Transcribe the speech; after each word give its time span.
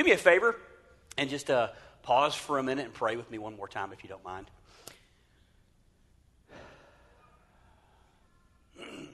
Do 0.00 0.04
me 0.04 0.12
a 0.12 0.16
favor 0.16 0.56
and 1.18 1.28
just 1.28 1.50
uh, 1.50 1.68
pause 2.02 2.34
for 2.34 2.58
a 2.58 2.62
minute 2.62 2.86
and 2.86 2.94
pray 2.94 3.16
with 3.16 3.30
me 3.30 3.36
one 3.36 3.54
more 3.54 3.68
time 3.68 3.92
if 3.92 4.02
you 4.02 4.08
don't 4.08 4.24
mind. 4.24 4.46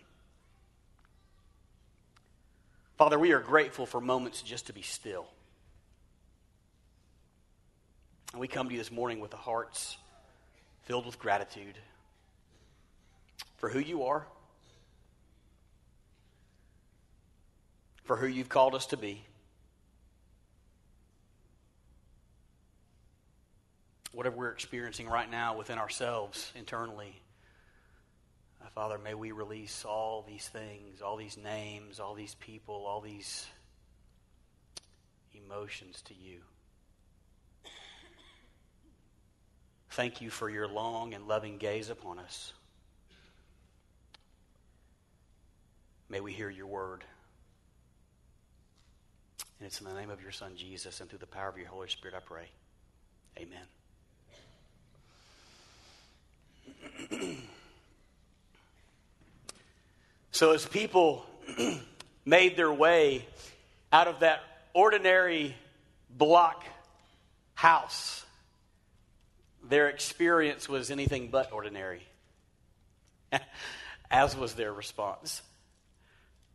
Father, 2.97 3.19
we 3.19 3.33
are 3.33 3.41
grateful 3.41 3.85
for 3.85 4.01
moments 4.01 4.43
just 4.43 4.69
to 4.69 4.73
be 4.73 4.83
still. 4.83 5.27
And 8.31 8.41
we 8.41 8.47
come 8.47 8.69
to 8.69 8.73
you 8.73 8.79
this 8.79 8.93
morning 8.93 9.19
with 9.19 9.33
the 9.33 9.37
hearts 9.37 9.97
filled 10.85 11.05
with 11.05 11.19
gratitude 11.19 11.79
for 13.57 13.69
who 13.71 13.81
you 13.81 14.05
are, 14.05 14.25
for 18.05 18.17
who 18.17 18.29
you've 18.29 18.49
called 18.49 18.77
us 18.77 18.87
to 18.87 18.97
be. 18.97 19.25
Whatever 24.17 24.37
we're 24.39 24.51
experiencing 24.51 25.11
right 25.11 25.31
now 25.31 25.59
within 25.59 25.77
ourselves 25.77 26.51
internally, 26.55 27.21
uh, 28.63 28.69
Father, 28.75 28.97
may 28.97 29.13
we 29.13 29.31
release 29.31 29.85
all 29.85 30.25
these 30.27 30.49
things, 30.49 31.03
all 31.03 31.19
these 31.19 31.37
names, 31.37 32.01
all 32.01 32.15
these 32.15 32.35
people, 32.37 32.87
all 32.87 33.03
these 33.03 33.47
emotions 35.35 36.01
to 36.07 36.15
you. 36.15 36.39
Thank 39.91 40.23
you 40.23 40.31
for 40.31 40.49
your 40.49 40.67
long 40.67 41.13
and 41.13 41.29
loving 41.29 41.59
gaze 41.59 41.91
upon 41.91 42.19
us. 42.19 42.55
May 46.09 46.21
we 46.21 46.33
hear 46.33 46.49
your 46.49 46.69
word. 46.69 47.05
And 49.59 49.67
it's 49.67 49.83
in 49.83 49.87
the 49.87 49.93
name 49.93 50.09
of 50.09 50.23
your 50.23 50.33
Son, 50.33 50.53
Jesus, 50.57 51.03
and 51.03 51.11
through 51.11 51.19
the 51.19 51.27
power 51.27 51.51
of 51.51 51.59
your 51.59 51.69
Holy 51.69 51.89
Spirit, 51.89 52.17
I 52.17 52.21
pray. 52.21 52.49
Amen. 53.39 53.76
so, 60.31 60.53
as 60.53 60.67
people 60.67 61.25
made 62.25 62.57
their 62.57 62.73
way 62.73 63.27
out 63.93 64.09
of 64.09 64.21
that 64.21 64.41
ordinary 64.75 65.55
block 66.11 66.65
house, 67.55 68.25
their 69.69 69.89
experience 69.89 70.69
was 70.69 70.91
anything 70.91 71.29
but 71.29 71.53
ordinary, 71.53 72.03
as 74.11 74.37
was 74.37 74.55
their 74.55 74.73
response. 74.73 75.43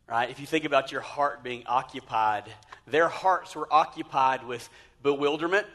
Right? 0.08 0.30
If 0.30 0.40
you 0.40 0.46
think 0.46 0.64
about 0.64 0.92
your 0.92 1.00
heart 1.00 1.42
being 1.42 1.64
occupied, 1.66 2.44
their 2.86 3.08
hearts 3.08 3.54
were 3.54 3.72
occupied 3.72 4.46
with 4.46 4.68
bewilderment. 5.02 5.66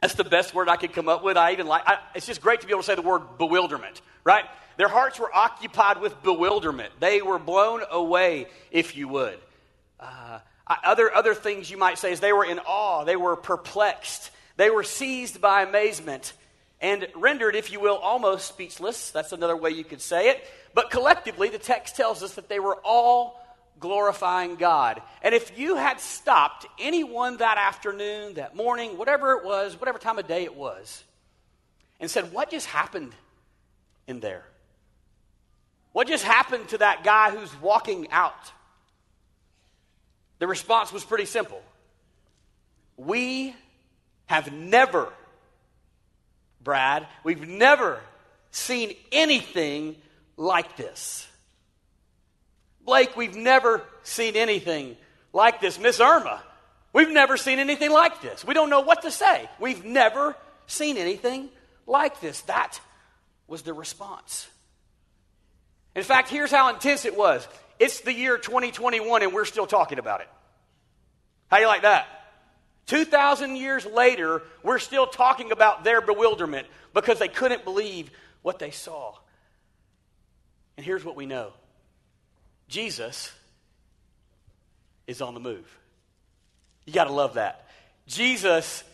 That's 0.00 0.14
the 0.14 0.24
best 0.24 0.54
word 0.54 0.68
I 0.68 0.76
could 0.76 0.92
come 0.92 1.08
up 1.08 1.22
with. 1.22 1.36
I 1.36 1.52
even 1.52 1.66
like 1.66 1.82
I, 1.86 1.98
it's 2.14 2.26
just 2.26 2.40
great 2.40 2.60
to 2.62 2.66
be 2.66 2.72
able 2.72 2.82
to 2.82 2.86
say 2.86 2.94
the 2.94 3.02
word 3.02 3.38
bewilderment, 3.38 4.00
right? 4.24 4.44
Their 4.76 4.88
hearts 4.88 5.18
were 5.18 5.34
occupied 5.34 6.00
with 6.00 6.22
bewilderment. 6.22 6.92
They 7.00 7.20
were 7.20 7.38
blown 7.38 7.82
away, 7.90 8.46
if 8.70 8.96
you 8.96 9.08
would. 9.08 9.38
Uh, 9.98 10.38
other, 10.66 11.14
other 11.14 11.34
things 11.34 11.70
you 11.70 11.76
might 11.76 11.98
say 11.98 12.12
is 12.12 12.20
they 12.20 12.32
were 12.32 12.44
in 12.44 12.60
awe, 12.60 13.04
they 13.04 13.16
were 13.16 13.36
perplexed, 13.36 14.30
they 14.56 14.70
were 14.70 14.84
seized 14.84 15.40
by 15.40 15.62
amazement, 15.62 16.32
and 16.80 17.06
rendered, 17.14 17.56
if 17.56 17.70
you 17.70 17.80
will, 17.80 17.96
almost 17.96 18.48
speechless. 18.48 19.10
That's 19.10 19.32
another 19.32 19.56
way 19.56 19.70
you 19.70 19.84
could 19.84 20.00
say 20.00 20.30
it. 20.30 20.42
But 20.72 20.90
collectively, 20.90 21.50
the 21.50 21.58
text 21.58 21.96
tells 21.96 22.22
us 22.22 22.36
that 22.36 22.48
they 22.48 22.60
were 22.60 22.78
all 22.84 23.38
glorifying 23.80 24.56
God. 24.56 25.02
And 25.22 25.34
if 25.34 25.58
you 25.58 25.76
had 25.76 26.00
stopped 26.00 26.66
anyone 26.78 27.38
that 27.38 27.58
afternoon, 27.58 28.34
that 28.34 28.54
morning, 28.54 28.98
whatever 28.98 29.32
it 29.32 29.44
was, 29.44 29.78
whatever 29.78 29.98
time 29.98 30.18
of 30.18 30.28
day 30.28 30.44
it 30.44 30.54
was, 30.54 31.02
and 31.98 32.10
said, 32.10 32.32
What 32.32 32.50
just 32.50 32.66
happened 32.66 33.12
in 34.06 34.20
there? 34.20 34.44
What 35.92 36.06
just 36.06 36.24
happened 36.24 36.68
to 36.68 36.78
that 36.78 37.02
guy 37.02 37.30
who's 37.30 37.54
walking 37.60 38.10
out? 38.12 38.52
The 40.38 40.46
response 40.46 40.92
was 40.92 41.04
pretty 41.04 41.26
simple. 41.26 41.62
We 42.96 43.54
have 44.26 44.52
never 44.52 45.12
Brad, 46.62 47.06
we've 47.24 47.48
never 47.48 48.00
seen 48.50 48.94
anything 49.12 49.96
like 50.36 50.76
this. 50.76 51.26
Blake, 52.90 53.16
we've 53.16 53.36
never 53.36 53.84
seen 54.02 54.34
anything 54.34 54.96
like 55.32 55.60
this. 55.60 55.78
Miss 55.78 56.00
Irma, 56.00 56.42
we've 56.92 57.08
never 57.08 57.36
seen 57.36 57.60
anything 57.60 57.92
like 57.92 58.20
this. 58.20 58.44
We 58.44 58.52
don't 58.52 58.68
know 58.68 58.80
what 58.80 59.02
to 59.02 59.12
say. 59.12 59.48
We've 59.60 59.84
never 59.84 60.34
seen 60.66 60.96
anything 60.96 61.50
like 61.86 62.20
this. 62.20 62.40
That 62.42 62.80
was 63.46 63.62
the 63.62 63.72
response. 63.72 64.48
In 65.94 66.02
fact, 66.02 66.30
here's 66.30 66.50
how 66.50 66.74
intense 66.74 67.04
it 67.04 67.16
was 67.16 67.46
it's 67.78 68.00
the 68.00 68.12
year 68.12 68.36
2021, 68.38 69.22
and 69.22 69.32
we're 69.32 69.44
still 69.44 69.68
talking 69.68 70.00
about 70.00 70.22
it. 70.22 70.28
How 71.46 71.58
do 71.58 71.62
you 71.62 71.68
like 71.68 71.82
that? 71.82 72.08
2,000 72.86 73.54
years 73.54 73.86
later, 73.86 74.42
we're 74.64 74.80
still 74.80 75.06
talking 75.06 75.52
about 75.52 75.84
their 75.84 76.00
bewilderment 76.00 76.66
because 76.92 77.20
they 77.20 77.28
couldn't 77.28 77.62
believe 77.62 78.10
what 78.42 78.58
they 78.58 78.72
saw. 78.72 79.14
And 80.76 80.84
here's 80.84 81.04
what 81.04 81.14
we 81.14 81.26
know 81.26 81.52
Jesus 82.70 83.32
is 85.06 85.20
on 85.20 85.34
the 85.34 85.40
move. 85.40 85.66
You 86.86 86.92
got 86.92 87.04
to 87.04 87.12
love 87.12 87.34
that. 87.34 87.66
Jesus 88.06 88.84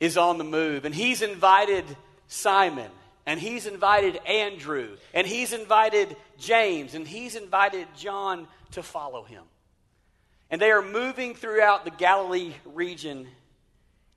is 0.00 0.16
on 0.16 0.36
the 0.36 0.44
move, 0.44 0.84
and 0.84 0.94
he's 0.94 1.22
invited 1.22 1.84
Simon, 2.26 2.90
and 3.26 3.38
he's 3.38 3.66
invited 3.66 4.16
Andrew, 4.26 4.96
and 5.14 5.26
he's 5.26 5.52
invited 5.52 6.16
James, 6.38 6.94
and 6.94 7.06
he's 7.06 7.36
invited 7.36 7.86
John 7.96 8.48
to 8.72 8.82
follow 8.82 9.22
him. 9.22 9.44
And 10.50 10.60
they 10.60 10.72
are 10.72 10.82
moving 10.82 11.34
throughout 11.34 11.84
the 11.84 11.90
Galilee 11.92 12.52
region 12.64 13.28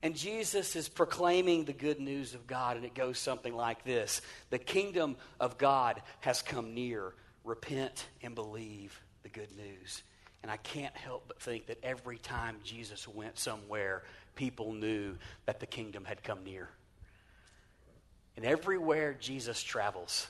and 0.04 0.14
Jesus 0.14 0.76
is 0.76 0.86
proclaiming 0.86 1.64
the 1.64 1.72
good 1.72 1.98
news 1.98 2.34
of 2.34 2.46
God, 2.46 2.76
and 2.76 2.84
it 2.84 2.94
goes 2.94 3.18
something 3.18 3.56
like 3.56 3.84
this 3.84 4.20
The 4.50 4.58
kingdom 4.58 5.16
of 5.40 5.56
God 5.56 6.02
has 6.20 6.42
come 6.42 6.74
near. 6.74 7.14
Repent 7.42 8.06
and 8.22 8.34
believe 8.34 8.98
the 9.24 9.28
good 9.28 9.50
news. 9.56 10.02
And 10.42 10.52
I 10.52 10.58
can't 10.58 10.94
help 10.96 11.24
but 11.26 11.40
think 11.40 11.66
that 11.66 11.78
every 11.82 12.18
time 12.18 12.58
Jesus 12.62 13.08
went 13.08 13.38
somewhere, 13.38 14.02
people 14.36 14.72
knew 14.72 15.16
that 15.46 15.58
the 15.58 15.66
kingdom 15.66 16.04
had 16.04 16.22
come 16.22 16.44
near. 16.44 16.68
And 18.36 18.44
everywhere 18.44 19.16
Jesus 19.18 19.62
travels, 19.62 20.28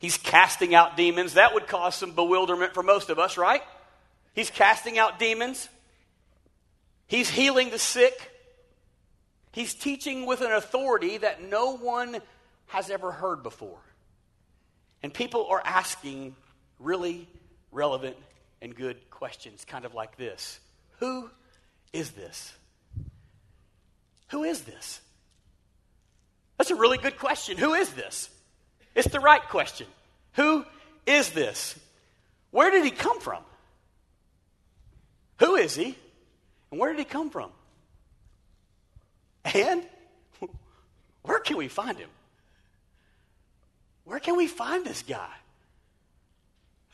he's 0.00 0.16
casting 0.16 0.74
out 0.74 0.96
demons. 0.96 1.34
That 1.34 1.54
would 1.54 1.66
cause 1.66 1.94
some 1.94 2.12
bewilderment 2.12 2.74
for 2.74 2.82
most 2.82 3.10
of 3.10 3.18
us, 3.18 3.36
right? 3.36 3.62
He's 4.34 4.50
casting 4.50 4.98
out 4.98 5.18
demons, 5.20 5.68
he's 7.06 7.30
healing 7.30 7.70
the 7.70 7.78
sick. 7.78 8.30
He's 9.52 9.72
teaching 9.72 10.26
with 10.26 10.40
an 10.40 10.50
authority 10.50 11.16
that 11.18 11.40
no 11.40 11.76
one 11.76 12.18
has 12.66 12.90
ever 12.90 13.12
heard 13.12 13.44
before. 13.44 13.78
And 15.00 15.14
people 15.14 15.46
are 15.46 15.62
asking 15.64 16.34
really 16.80 17.28
relevant 17.74 18.16
and 18.62 18.74
good 18.74 19.10
questions, 19.10 19.64
kind 19.64 19.84
of 19.84 19.94
like 19.94 20.16
this 20.16 20.60
Who 21.00 21.30
is 21.92 22.12
this? 22.12 22.52
Who 24.28 24.44
is 24.44 24.62
this? 24.62 25.00
That's 26.58 26.70
a 26.70 26.74
really 26.74 26.98
good 26.98 27.18
question. 27.18 27.56
Who 27.58 27.74
is 27.74 27.90
this? 27.90 28.30
It's 28.94 29.08
the 29.08 29.20
right 29.20 29.42
question. 29.48 29.86
Who 30.34 30.64
is 31.06 31.30
this? 31.30 31.78
Where 32.50 32.70
did 32.70 32.84
he 32.84 32.90
come 32.90 33.20
from? 33.20 33.42
Who 35.40 35.56
is 35.56 35.74
he? 35.74 35.96
And 36.70 36.80
where 36.80 36.90
did 36.90 37.00
he 37.00 37.04
come 37.04 37.30
from? 37.30 37.50
And 39.52 39.84
where 41.22 41.40
can 41.40 41.56
we 41.56 41.68
find 41.68 41.98
him? 41.98 42.08
Where 44.04 44.20
can 44.20 44.36
we 44.36 44.46
find 44.46 44.84
this 44.84 45.02
guy? 45.02 45.30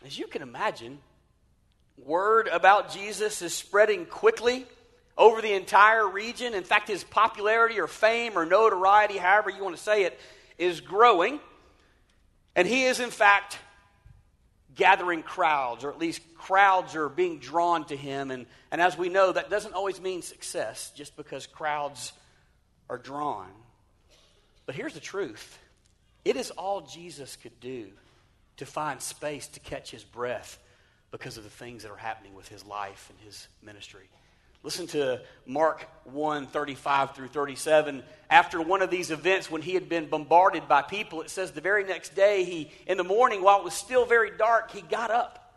As 0.05 0.19
you 0.19 0.27
can 0.27 0.43
imagine, 0.43 0.99
word 1.99 2.49
about 2.49 2.93
Jesus 2.93 3.43
is 3.43 3.55
spreading 3.55 4.07
quickly 4.07 4.67
over 5.19 5.43
the 5.43 5.53
entire 5.53 6.09
region. 6.09 6.55
In 6.55 6.65
fact, 6.65 6.89
his 6.89 7.05
popularity 7.05 7.79
or 7.79 7.87
fame 7.87 8.39
or 8.39 8.47
notoriety, 8.47 9.19
however 9.19 9.51
you 9.51 9.63
want 9.63 9.77
to 9.77 9.83
say 9.83 10.05
it, 10.05 10.19
is 10.59 10.81
growing. 10.81 11.39
And 12.57 12.67
he 12.67 12.85
is, 12.85 12.99
in 12.99 13.11
fact, 13.11 13.59
gathering 14.75 15.23
crowds, 15.23 15.85
or 15.85 15.91
at 15.91 15.99
least 15.99 16.23
crowds 16.35 16.97
are 16.97 17.11
being 17.11 17.39
drawn 17.39 17.85
to 17.87 17.97
him. 17.97 18.31
And, 18.31 18.47
and 18.71 18.81
as 18.81 18.97
we 18.97 19.11
know, 19.11 19.33
that 19.33 19.51
doesn't 19.51 19.75
always 19.75 20.01
mean 20.01 20.23
success 20.23 20.93
just 20.97 21.17
because 21.17 21.47
crowds 21.47 22.15
are 22.89 22.99
drawn. 22.99 23.51
But 24.65 24.75
here's 24.75 24.95
the 24.95 25.01
truth 25.01 25.59
it 26.25 26.37
is 26.37 26.51
all 26.53 26.81
Jesus 26.81 27.37
could 27.37 27.59
do 27.61 27.91
to 28.61 28.67
find 28.67 29.01
space 29.01 29.49
to 29.49 29.61
catch 29.61 29.91
his 29.91 30.05
breath 30.05 30.59
because 31.11 31.39
of 31.39 31.45
the 31.45 31.51
things 31.51 31.83
that 31.83 31.91
are 31.91 31.97
happening 31.97 32.35
with 32.35 32.47
his 32.47 32.65
life 32.65 33.09
and 33.09 33.19
his 33.21 33.49
ministry. 33.63 34.07
Listen 34.63 34.87
to 34.89 35.23
Mark 35.47 35.89
1 36.05 36.47
35 36.47 37.15
through 37.15 37.29
37. 37.29 38.03
After 38.29 38.61
one 38.61 38.83
of 38.83 38.91
these 38.91 39.11
events, 39.11 39.51
when 39.51 39.63
he 39.63 39.73
had 39.73 39.89
been 39.89 40.09
bombarded 40.09 40.69
by 40.69 40.83
people, 40.83 41.23
it 41.23 41.31
says 41.31 41.53
the 41.53 41.63
very 41.63 41.85
next 41.85 42.15
day, 42.15 42.45
he, 42.45 42.71
in 42.87 42.99
the 42.99 43.05
morning, 43.05 43.43
while 43.43 43.59
it 43.59 43.65
was 43.65 43.73
still 43.73 44.05
very 44.05 44.37
dark, 44.37 44.71
he 44.71 44.83
got 44.83 45.11
up 45.11 45.55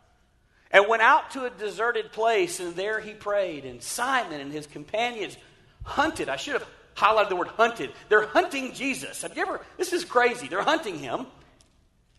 and 0.72 0.88
went 0.88 1.02
out 1.02 1.32
to 1.32 1.44
a 1.44 1.50
deserted 1.50 2.14
place, 2.14 2.62
and 2.62 2.74
there 2.74 3.02
he 3.02 3.12
prayed. 3.12 3.66
And 3.66 3.84
Simon 3.84 4.40
and 4.40 4.54
his 4.54 4.66
companions 4.66 5.36
hunted. 5.84 6.30
I 6.30 6.38
should 6.38 6.54
have 6.54 6.68
highlighted 6.96 7.28
the 7.28 7.36
word 7.36 7.50
hunted. 7.50 7.92
They're 8.08 8.28
hunting 8.28 8.74
Jesus. 8.74 9.24
Have 9.24 9.36
you 9.36 9.42
ever? 9.42 9.60
This 9.76 9.92
is 9.92 10.06
crazy. 10.06 10.48
They're 10.48 10.64
hunting 10.64 10.98
him. 10.98 11.26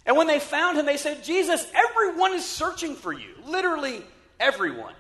And 0.07 0.17
when 0.17 0.27
they 0.27 0.39
found 0.39 0.79
him, 0.79 0.87
they 0.87 0.97
said, 0.99 1.25
Jesus, 1.25 1.67
everyone 1.75 2.35
is 2.35 2.45
searching 2.45 2.95
for 2.95 3.13
you. 3.13 3.35
Literally 3.47 4.03
everyone 4.39 4.95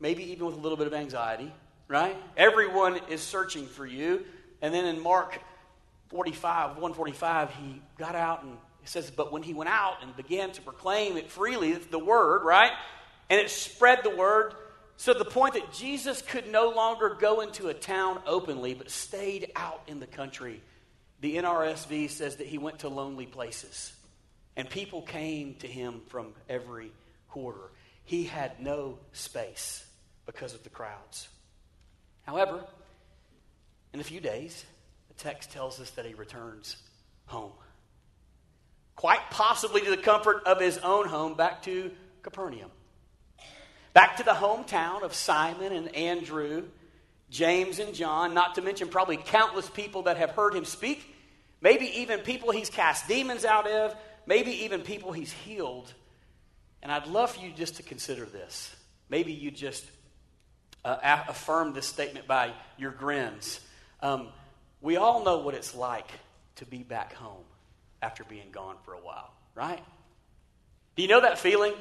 maybe 0.00 0.30
even 0.30 0.46
with 0.46 0.56
a 0.56 0.60
little 0.60 0.78
bit 0.78 0.86
of 0.86 0.94
anxiety, 0.94 1.52
right? 1.86 2.16
Everyone 2.36 3.00
is 3.08 3.20
searching 3.20 3.66
for 3.66 3.86
you. 3.86 4.24
And 4.62 4.72
then 4.72 4.84
in 4.84 5.00
Mark 5.00 5.38
45, 6.08 6.70
145, 6.70 7.50
he 7.54 7.82
got 7.98 8.14
out 8.14 8.42
and 8.42 8.52
it 8.82 8.88
says, 8.88 9.10
But 9.10 9.32
when 9.32 9.42
he 9.42 9.54
went 9.54 9.70
out 9.70 10.02
and 10.02 10.16
began 10.16 10.52
to 10.52 10.62
proclaim 10.62 11.16
it 11.16 11.30
freely, 11.30 11.74
the 11.74 11.98
word, 11.98 12.44
right? 12.44 12.72
And 13.30 13.40
it 13.40 13.50
spread 13.50 14.00
the 14.02 14.14
word. 14.14 14.54
So 14.96 15.14
the 15.14 15.24
point 15.24 15.54
that 15.54 15.72
Jesus 15.72 16.22
could 16.22 16.50
no 16.50 16.70
longer 16.70 17.16
go 17.20 17.40
into 17.40 17.68
a 17.68 17.74
town 17.74 18.20
openly, 18.26 18.74
but 18.74 18.90
stayed 18.90 19.52
out 19.54 19.82
in 19.86 20.00
the 20.00 20.06
country. 20.06 20.60
The 21.20 21.36
NRSV 21.36 22.10
says 22.10 22.36
that 22.36 22.46
he 22.46 22.58
went 22.58 22.80
to 22.80 22.88
lonely 22.88 23.26
places. 23.26 23.92
And 24.56 24.68
people 24.68 25.02
came 25.02 25.54
to 25.56 25.66
him 25.66 26.00
from 26.08 26.34
every 26.48 26.92
quarter. 27.28 27.70
He 28.04 28.24
had 28.24 28.60
no 28.60 28.98
space 29.12 29.84
because 30.26 30.54
of 30.54 30.62
the 30.64 30.70
crowds. 30.70 31.28
However, 32.22 32.64
in 33.92 34.00
a 34.00 34.04
few 34.04 34.20
days, 34.20 34.64
the 35.08 35.14
text 35.14 35.50
tells 35.50 35.80
us 35.80 35.90
that 35.90 36.04
he 36.06 36.14
returns 36.14 36.76
home. 37.26 37.52
Quite 38.96 39.30
possibly 39.30 39.80
to 39.82 39.90
the 39.90 39.96
comfort 39.96 40.42
of 40.44 40.60
his 40.60 40.78
own 40.78 41.06
home, 41.06 41.34
back 41.34 41.62
to 41.62 41.92
Capernaum. 42.22 42.70
Back 43.92 44.16
to 44.16 44.22
the 44.24 44.32
hometown 44.32 45.02
of 45.02 45.14
Simon 45.14 45.72
and 45.72 45.94
Andrew, 45.94 46.64
James 47.30 47.78
and 47.78 47.94
John, 47.94 48.34
not 48.34 48.54
to 48.54 48.62
mention 48.62 48.88
probably 48.88 49.16
countless 49.16 49.68
people 49.68 50.02
that 50.02 50.16
have 50.16 50.30
heard 50.30 50.54
him 50.54 50.64
speak, 50.64 51.14
maybe 51.60 51.86
even 52.00 52.20
people 52.20 52.50
he's 52.50 52.70
cast 52.70 53.06
demons 53.08 53.44
out 53.44 53.68
of, 53.68 53.94
maybe 54.26 54.64
even 54.64 54.80
people 54.80 55.12
he's 55.12 55.32
healed. 55.32 55.92
And 56.82 56.90
I'd 56.90 57.06
love 57.06 57.32
for 57.32 57.40
you 57.44 57.52
just 57.52 57.76
to 57.76 57.82
consider 57.82 58.24
this. 58.24 58.74
Maybe 59.08 59.32
you 59.32 59.50
just 59.50 59.84
uh, 60.84 61.22
affirm 61.28 61.72
this 61.72 61.86
statement 61.86 62.26
by 62.26 62.52
your 62.76 62.92
grins. 62.92 63.60
Um, 64.00 64.28
we 64.80 64.96
all 64.96 65.24
know 65.24 65.38
what 65.38 65.54
it's 65.54 65.74
like 65.74 66.08
to 66.56 66.66
be 66.66 66.82
back 66.82 67.12
home 67.14 67.44
after 68.00 68.24
being 68.24 68.50
gone 68.52 68.76
for 68.84 68.94
a 68.94 68.98
while, 68.98 69.30
right? 69.54 69.82
Do 70.96 71.02
you 71.02 71.08
know 71.08 71.20
that 71.20 71.38
feeling? 71.38 71.74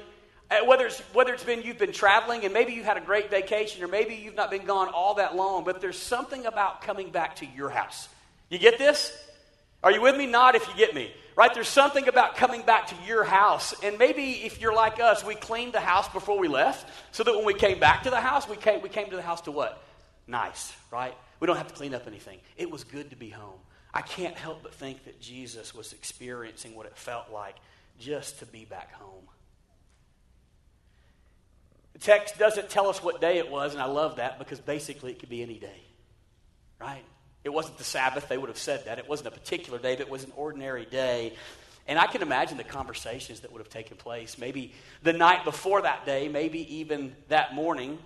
Uh, 0.50 0.66
whether 0.66 0.86
it's, 0.86 1.00
whether 1.14 1.34
it's 1.34 1.44
been 1.44 1.62
you've 1.62 1.78
been 1.78 1.92
traveling 1.92 2.46
and 2.46 2.54
maybe 2.54 2.72
you've 2.72 2.86
had 2.86 2.96
a 2.96 3.02
great 3.02 3.30
vacation 3.30 3.84
or 3.84 3.88
maybe 3.88 4.16
you've 4.16 4.36
not 4.36 4.50
been 4.50 4.66
gone 4.66 4.88
all 4.88 5.16
that 5.16 5.36
long, 5.36 5.66
but 5.66 5.82
there's 5.82 5.98
something 6.00 6.46
about 6.46 6.82
coming 6.82 7.10
back 7.10 7.36
to 7.38 7.46
your 7.46 7.70
house. 7.70 8.08
You 8.50 8.58
get 8.58 8.78
this? 8.78 9.12
Are 9.84 9.92
you 9.92 10.02
with 10.02 10.16
me? 10.16 10.26
Not 10.26 10.56
if 10.56 10.68
you 10.68 10.74
get 10.76 10.96
me. 10.96 11.12
Right? 11.36 11.54
There's 11.54 11.68
something 11.68 12.08
about 12.08 12.38
coming 12.38 12.64
back 12.64 12.88
to 12.88 12.96
your 13.06 13.24
house. 13.24 13.74
And 13.84 14.00
maybe 14.00 14.42
if 14.44 14.60
you're 14.60 14.74
like 14.74 15.00
us, 15.00 15.24
we 15.24 15.36
cleaned 15.36 15.74
the 15.74 15.80
house 15.80 16.08
before 16.10 16.40
we 16.40 16.48
left 16.48 16.90
so 17.12 17.24
that 17.24 17.36
when 17.36 17.46
we 17.46 17.54
came 17.54 17.80
back 17.80 18.04
to 18.04 18.10
the 18.10 18.20
house, 18.20 18.48
we 18.48 18.56
came, 18.56 18.82
we 18.82 18.90
came 18.90 19.10
to 19.10 19.16
the 19.16 19.22
house 19.22 19.42
to 19.42 19.52
what? 19.52 19.84
Nice, 20.28 20.74
right? 20.92 21.14
We 21.40 21.46
don't 21.46 21.58
have 21.58 21.68
to 21.68 21.76
clean 21.76 21.94
up 21.94 22.08
anything. 22.08 22.40
It 22.58 22.72
was 22.72 22.84
good 22.84 23.12
to 23.12 23.16
be 23.16 23.30
home. 23.30 23.60
I 23.94 24.02
can't 24.02 24.36
help 24.36 24.64
but 24.64 24.74
think 24.74 25.06
that 25.06 25.22
Jesus 25.22 25.76
was 25.76 25.94
experiencing 25.94 26.74
what 26.76 26.86
it 26.86 26.98
felt 26.98 27.32
like 27.32 27.56
just 28.00 28.40
to 28.40 28.46
be 28.46 28.66
back 28.66 28.94
home. 28.94 29.24
The 31.98 32.04
text 32.04 32.38
doesn't 32.38 32.70
tell 32.70 32.90
us 32.90 33.02
what 33.02 33.22
day 33.22 33.40
it 33.40 33.50
was, 33.50 33.74
and 33.74 33.82
I 33.82 33.88
love 33.88 34.18
that 34.18 34.38
because 34.38 34.60
basically 34.60 35.14
it 35.14 35.20
could 35.20 35.30
be 35.30 35.42
any 35.42 35.58
day, 35.58 35.82
right? 36.80 37.04
It 37.44 37.50
wasn't 37.50 37.80
the 37.80 37.84
Sabbath, 37.84 38.28
they 38.28 38.38
would 38.38 38.50
have 38.50 38.58
said 38.58 38.86
that. 38.86 39.00
It 39.00 39.10
wasn't 39.10 39.30
a 39.30 39.32
particular 39.32 39.80
day, 39.80 39.96
but 39.96 40.02
it 40.02 40.10
was 40.10 40.24
an 40.24 40.32
ordinary 40.36 40.86
day. 40.86 41.34
And 41.88 41.98
I 41.98 42.06
can 42.06 42.22
imagine 42.22 42.58
the 42.58 42.64
conversations 42.64 43.40
that 43.40 43.52
would 43.52 43.60
have 43.60 43.70
taken 43.70 43.98
place. 43.98 44.38
Maybe 44.38 44.74
the 45.02 45.14
night 45.14 45.44
before 45.44 45.82
that 45.82 46.06
day, 46.06 46.28
maybe 46.28 46.76
even 46.76 47.16
that 47.30 47.56
morning. 47.56 47.98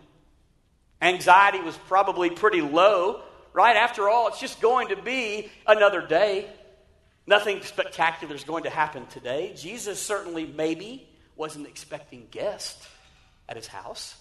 Anxiety 1.01 1.59
was 1.59 1.75
probably 1.89 2.29
pretty 2.29 2.61
low, 2.61 3.21
right? 3.51 3.75
After 3.75 4.07
all, 4.07 4.29
it's 4.29 4.39
just 4.39 4.61
going 4.61 4.87
to 4.89 5.01
be 5.01 5.51
another 5.67 6.05
day. 6.07 6.47
Nothing 7.27 7.61
spectacular 7.61 8.35
is 8.35 8.45
going 8.45 8.63
to 8.63 8.69
happen 8.69 9.05
today. 9.07 9.53
Jesus 9.57 10.01
certainly, 10.01 10.45
maybe, 10.45 11.09
wasn't 11.35 11.67
expecting 11.67 12.27
guests 12.31 12.87
at 13.51 13.57
his 13.57 13.67
house. 13.67 14.15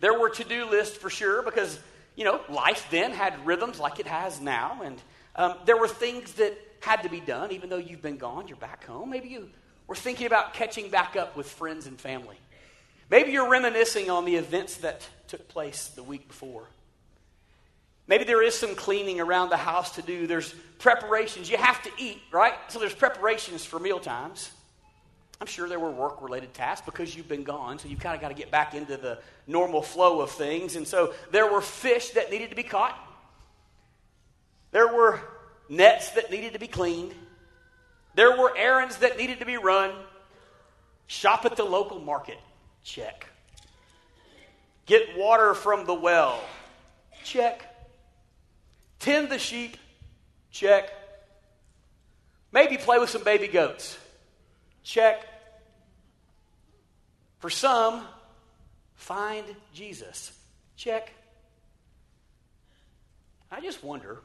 There 0.00 0.18
were 0.18 0.30
to 0.30 0.44
do 0.44 0.70
lists 0.70 0.96
for 0.96 1.10
sure 1.10 1.42
because 1.42 1.78
you 2.14 2.24
know, 2.24 2.40
life 2.48 2.86
then 2.90 3.12
had 3.12 3.46
rhythms 3.46 3.78
like 3.78 4.00
it 4.00 4.06
has 4.06 4.40
now, 4.40 4.80
and 4.82 5.00
um, 5.36 5.54
there 5.66 5.76
were 5.76 5.88
things 5.88 6.32
that 6.34 6.56
had 6.80 7.02
to 7.02 7.08
be 7.08 7.20
done, 7.20 7.52
even 7.52 7.68
though 7.68 7.76
you've 7.76 8.02
been 8.02 8.16
gone, 8.16 8.48
you're 8.48 8.56
back 8.56 8.84
home. 8.84 9.10
Maybe 9.10 9.28
you 9.28 9.50
were 9.86 9.94
thinking 9.94 10.26
about 10.26 10.54
catching 10.54 10.90
back 10.90 11.16
up 11.16 11.36
with 11.36 11.48
friends 11.48 11.86
and 11.86 12.00
family. 12.00 12.36
Maybe 13.10 13.32
you're 13.32 13.50
reminiscing 13.50 14.10
on 14.10 14.24
the 14.24 14.36
events 14.36 14.78
that 14.78 15.06
took 15.28 15.46
place 15.48 15.88
the 15.88 16.02
week 16.02 16.26
before. 16.26 16.64
Maybe 18.08 18.24
there 18.24 18.42
is 18.42 18.54
some 18.54 18.74
cleaning 18.74 19.20
around 19.20 19.50
the 19.50 19.56
house 19.56 19.96
to 19.96 20.02
do. 20.02 20.26
There's 20.26 20.54
preparations. 20.78 21.50
You 21.50 21.56
have 21.56 21.82
to 21.82 21.90
eat, 21.98 22.22
right? 22.30 22.54
So 22.68 22.78
there's 22.78 22.94
preparations 22.94 23.64
for 23.64 23.78
meal 23.78 23.98
times. 23.98 24.50
I'm 25.40 25.46
sure 25.46 25.68
there 25.68 25.78
were 25.78 25.90
work 25.90 26.22
related 26.22 26.54
tasks 26.54 26.84
because 26.86 27.14
you've 27.14 27.28
been 27.28 27.44
gone, 27.44 27.78
so 27.78 27.88
you've 27.88 28.00
kind 28.00 28.14
of 28.14 28.22
got 28.22 28.28
to 28.28 28.34
get 28.34 28.50
back 28.50 28.74
into 28.74 28.96
the 28.96 29.18
normal 29.46 29.82
flow 29.82 30.20
of 30.20 30.30
things. 30.30 30.76
And 30.76 30.88
so 30.88 31.12
there 31.30 31.50
were 31.50 31.60
fish 31.60 32.10
that 32.10 32.30
needed 32.30 32.50
to 32.50 32.56
be 32.56 32.62
caught, 32.62 32.98
there 34.72 34.88
were 34.88 35.20
nets 35.68 36.10
that 36.10 36.30
needed 36.30 36.54
to 36.54 36.58
be 36.58 36.68
cleaned, 36.68 37.14
there 38.14 38.36
were 38.36 38.56
errands 38.56 38.96
that 38.98 39.18
needed 39.18 39.40
to 39.40 39.46
be 39.46 39.56
run. 39.56 39.92
Shop 41.08 41.44
at 41.44 41.54
the 41.54 41.64
local 41.64 42.00
market, 42.00 42.38
check. 42.82 43.26
Get 44.86 45.16
water 45.16 45.54
from 45.54 45.86
the 45.86 45.94
well, 45.94 46.42
check. 47.22 47.62
Tend 48.98 49.28
the 49.28 49.38
sheep, 49.38 49.76
check. 50.50 50.90
Maybe 52.50 52.76
play 52.76 52.98
with 52.98 53.10
some 53.10 53.22
baby 53.22 53.46
goats 53.46 53.96
Check. 54.86 55.26
For 57.40 57.50
some, 57.50 58.06
find 58.94 59.44
Jesus. 59.74 60.30
Check. 60.76 61.12
I 63.50 63.60
just 63.60 63.82
wonder 63.82 64.20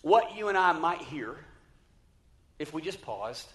what 0.00 0.34
you 0.34 0.48
and 0.48 0.56
I 0.56 0.72
might 0.72 1.02
hear 1.02 1.36
if 2.58 2.72
we 2.72 2.80
just 2.80 3.02
paused 3.02 3.46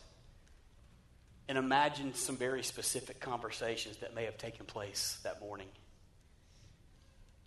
and 1.50 1.58
imagined 1.58 2.15
some 2.15 2.38
very 2.38 2.62
specific 2.62 3.20
conversations 3.20 3.98
that 3.98 4.13
may 4.13 4.25
have 4.25 4.38
taken 4.38 4.67
place 4.67 5.17
that 5.24 5.41
morning. 5.41 5.67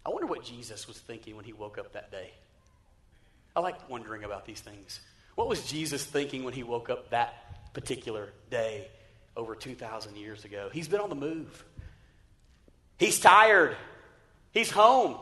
I 0.04 0.08
wonder 0.08 0.26
what 0.26 0.42
Jesus 0.42 0.88
was 0.88 0.98
thinking 0.98 1.36
when 1.36 1.44
he 1.44 1.52
woke 1.52 1.78
up 1.78 1.92
that 1.92 2.10
day. 2.10 2.32
I 3.54 3.60
like 3.60 3.88
wondering 3.88 4.24
about 4.24 4.46
these 4.46 4.60
things. 4.60 4.98
What 5.36 5.48
was 5.48 5.64
Jesus 5.64 6.04
thinking 6.04 6.42
when 6.42 6.54
he 6.54 6.64
woke 6.64 6.90
up 6.90 7.10
that 7.10 7.44
particular 7.72 8.32
day 8.50 8.88
over 9.36 9.54
2,000 9.54 10.16
years 10.16 10.44
ago. 10.44 10.68
He's 10.72 10.88
been 10.88 11.00
on 11.00 11.08
the 11.08 11.14
move. 11.14 11.64
He's 12.98 13.20
tired. 13.20 13.76
He's 14.52 14.70
home. 14.70 15.16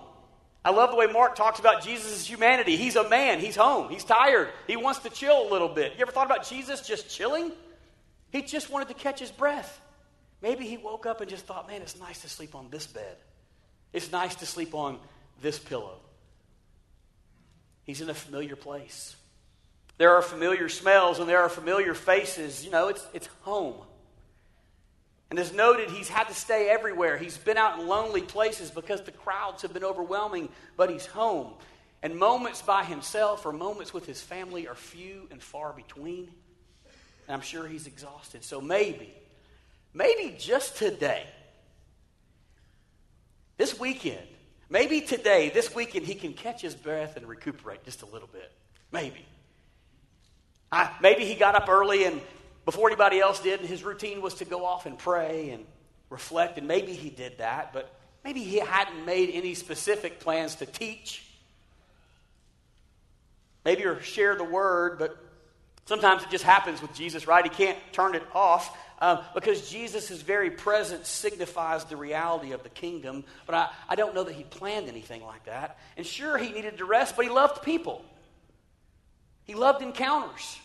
I 0.65 0.71
love 0.71 0.91
the 0.91 0.97
way 0.97 1.07
Mark 1.07 1.37
talks 1.37 1.61
about 1.61 1.85
Jesus' 1.85 2.27
humanity. 2.27 2.77
He's 2.77 2.97
a 2.97 3.09
man. 3.09 3.39
He's 3.39 3.55
home. 3.55 3.89
He's 3.89 4.03
tired. 4.03 4.49
He 4.67 4.77
wants 4.77 5.01
to 5.01 5.11
chill 5.11 5.49
a 5.49 5.51
little 5.51 5.69
bit. 5.69 5.93
You 5.95 6.01
ever 6.01 6.11
thought 6.11 6.27
about 6.27 6.49
Jesus 6.49 6.81
just 6.81 7.09
chilling? 7.09 7.53
He 8.31 8.43
just 8.43 8.71
wanted 8.71 8.89
to 8.89 8.95
catch 8.95 9.21
his 9.21 9.31
breath. 9.31 9.81
Maybe 10.43 10.67
he 10.67 10.77
woke 10.77 11.07
up 11.07 11.21
and 11.21 11.31
just 11.31 11.47
thought, 11.47 11.69
man, 11.69 11.83
it's 11.83 11.99
nice 11.99 12.23
to 12.23 12.29
sleep 12.29 12.55
on 12.55 12.69
this 12.71 12.87
bed. 12.87 13.17
It's 13.93 14.11
nice 14.11 14.35
to 14.37 14.47
sleep 14.47 14.75
on 14.75 14.99
this 15.41 15.59
pillow. 15.59 15.99
He's 17.85 18.01
in 18.01 18.11
a 18.11 18.15
familiar 18.15 18.57
place. 18.57 19.15
There 19.99 20.15
are 20.15 20.23
familiar 20.23 20.69
smells 20.69 21.19
and 21.19 21.29
there 21.29 21.41
are 21.41 21.49
familiar 21.49 21.95
faces. 21.95 22.65
You 22.65 22.71
know, 22.71 22.89
it's, 22.89 23.07
it's 23.15 23.29
home. 23.43 23.77
And 25.31 25.39
as 25.39 25.53
noted, 25.53 25.91
he's 25.91 26.09
had 26.09 26.29
to 26.29 26.35
stay 26.35 26.69
everywhere. 26.69 27.17
He's 27.17 27.37
been 27.37 27.57
out 27.57 27.81
in 27.81 27.89
lonely 27.89 28.23
places 28.23 28.71
because 28.71 29.03
the 29.03 29.11
crowds 29.11 29.63
have 29.63 29.73
been 29.73 29.85
overwhelming, 29.85 30.49
but 30.77 30.91
he's 30.91 31.07
home. 31.07 31.53
And 32.03 32.17
moments 32.17 32.63
by 32.63 32.85
himself 32.85 33.45
or 33.45 33.53
moments 33.53 33.93
with 33.93 34.07
his 34.07 34.23
family 34.23 34.69
are 34.69 34.75
few 34.75 35.27
and 35.31 35.43
far 35.43 35.73
between. 35.73 36.29
And 37.27 37.35
I'm 37.35 37.41
sure 37.41 37.67
he's 37.67 37.89
exhausted. 37.89 38.45
So 38.45 38.61
maybe, 38.61 39.13
maybe 39.93 40.37
just 40.39 40.77
today, 40.77 41.25
this 43.57 43.81
weekend, 43.81 44.27
maybe 44.69 45.01
today, 45.01 45.51
this 45.51 45.75
weekend, 45.75 46.07
he 46.07 46.15
can 46.15 46.35
catch 46.35 46.61
his 46.61 46.75
breath 46.75 47.17
and 47.17 47.27
recuperate 47.27 47.83
just 47.85 48.03
a 48.03 48.07
little 48.07 48.29
bit. 48.33 48.53
Maybe. 48.93 49.25
I, 50.71 50.91
maybe 51.01 51.25
he 51.25 51.35
got 51.35 51.55
up 51.55 51.69
early 51.69 52.05
and 52.05 52.21
before 52.65 52.89
anybody 52.89 53.21
else 53.21 53.41
did, 53.41 53.61
and 53.61 53.69
his 53.69 53.85
routine 53.85 54.21
was 54.21 54.35
to 54.35 54.45
go 54.45 54.65
off 54.65 54.87
and 54.87 54.99
pray 54.99 55.51
and 55.51 55.65
reflect, 56.11 56.59
and 56.59 56.67
maybe 56.67 56.93
he 56.93 57.11
did 57.11 57.39
that, 57.39 57.73
but 57.73 57.95
maybe 58.25 58.43
he 58.43 58.59
hadn't 58.59 59.07
made 59.07 59.31
any 59.33 59.55
specific 59.55 60.19
plans 60.21 60.57
to 60.57 60.67
teach. 60.67 61.25
Maybe 63.65 63.85
or 63.85 64.01
share 64.01 64.37
the 64.37 64.45
word, 64.45 64.99
but 64.99 65.17
sometimes 65.87 66.25
it 66.25 66.31
just 66.31 66.45
happens 66.45 66.83
with 66.83 66.93
Jesus, 66.95 67.27
right? 67.27 67.45
He 67.45 67.51
can't 67.51 67.79
turn 67.93 68.15
it 68.15 68.23
off. 68.35 68.77
Um, 68.99 69.19
because 69.35 69.71
Jesus' 69.71 70.23
very 70.23 70.51
presence 70.51 71.07
signifies 71.09 71.85
the 71.85 71.97
reality 71.97 72.53
of 72.53 72.63
the 72.63 72.71
kingdom. 72.71 73.25
But 73.45 73.55
I, 73.55 73.69
I 73.91 73.95
don't 73.95 74.15
know 74.15 74.25
that 74.25 74.35
he 74.35 74.45
planned 74.45 74.89
anything 74.89 75.23
like 75.23 75.45
that. 75.45 75.79
And 75.99 76.07
sure, 76.07 76.39
he 76.39 76.51
needed 76.51 76.79
to 76.79 76.87
rest, 76.87 77.15
but 77.15 77.27
he 77.27 77.31
loved 77.31 77.63
people. 77.63 78.03
He 79.47 79.55
loved 79.55 79.83
encounters. 79.83 80.59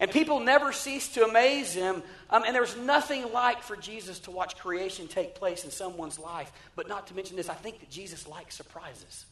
And 0.00 0.10
people 0.10 0.40
never 0.40 0.72
cease 0.72 1.08
to 1.14 1.24
amaze 1.24 1.74
him. 1.74 2.02
Um, 2.30 2.44
and 2.44 2.54
there's 2.54 2.76
nothing 2.76 3.32
like 3.32 3.62
for 3.62 3.76
Jesus 3.76 4.20
to 4.20 4.30
watch 4.30 4.56
creation 4.56 5.08
take 5.08 5.34
place 5.34 5.64
in 5.64 5.70
someone's 5.70 6.18
life. 6.18 6.52
But 6.76 6.88
not 6.88 7.08
to 7.08 7.14
mention 7.14 7.36
this, 7.36 7.48
I 7.48 7.54
think 7.54 7.80
that 7.80 7.90
Jesus 7.90 8.28
likes 8.28 8.54
surprises. 8.54 9.26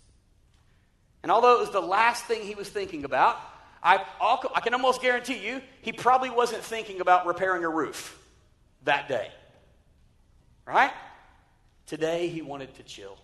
And 1.22 1.30
although 1.30 1.56
it 1.56 1.60
was 1.60 1.70
the 1.70 1.80
last 1.80 2.24
thing 2.24 2.42
he 2.42 2.54
was 2.54 2.68
thinking 2.68 3.04
about, 3.04 3.38
I, 3.82 4.04
I 4.20 4.60
can 4.60 4.74
almost 4.74 5.00
guarantee 5.00 5.38
you 5.46 5.60
he 5.82 5.92
probably 5.92 6.30
wasn't 6.30 6.62
thinking 6.62 7.00
about 7.00 7.26
repairing 7.26 7.62
a 7.62 7.68
roof 7.68 8.20
that 8.84 9.08
day. 9.08 9.30
Right? 10.66 10.92
Today 11.86 12.28
he 12.28 12.42
wanted 12.42 12.74
to 12.74 12.82
chill. 12.82 13.16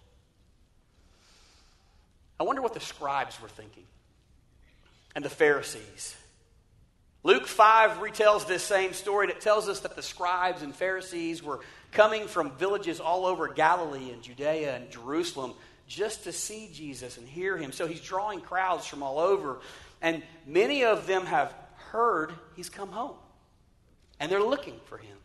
I 2.39 2.45
wonder 2.45 2.63
what 2.63 2.75
the 2.75 2.81
scribes 2.81 3.41
were 3.43 3.49
thinking 3.49 3.85
and 5.15 5.25
the 5.25 5.31
Pharisees. 5.31 6.17
Luke 7.25 7.47
5 7.47 7.99
retells 7.99 8.49
this 8.49 8.65
same 8.65 8.93
story, 8.93 9.27
and 9.27 9.37
it 9.37 9.41
tells 9.41 9.69
us 9.69 9.81
that 9.81 9.95
the 9.95 10.03
scribes 10.03 10.63
and 10.63 10.75
Pharisees 10.75 11.43
were 11.43 11.61
coming 11.93 12.27
from 12.27 12.51
villages 12.53 12.99
all 12.99 13.27
over 13.27 13.49
Galilee 13.49 14.11
and 14.11 14.23
Judea 14.23 14.75
and 14.75 14.91
Jerusalem 14.91 15.55
just 15.87 16.25
to 16.25 16.33
see 16.33 16.71
Jesus 16.73 17.19
and 17.19 17.29
hear 17.29 17.57
him. 17.57 17.71
So 17.71 17.87
he's 17.87 18.01
drawing 18.01 18.41
crowds 18.41 18.87
from 18.87 19.03
all 19.03 19.19
over, 19.19 19.61
and 20.01 20.23
many 20.47 20.85
of 20.85 21.07
them 21.07 21.27
have 21.27 21.55
heard 21.91 22.33
he's 22.57 22.71
come 22.71 22.91
home, 22.91 23.17
and 24.19 24.33
they're 24.33 24.43
looking 24.43 24.81
for 24.87 24.99
him. 24.99 25.17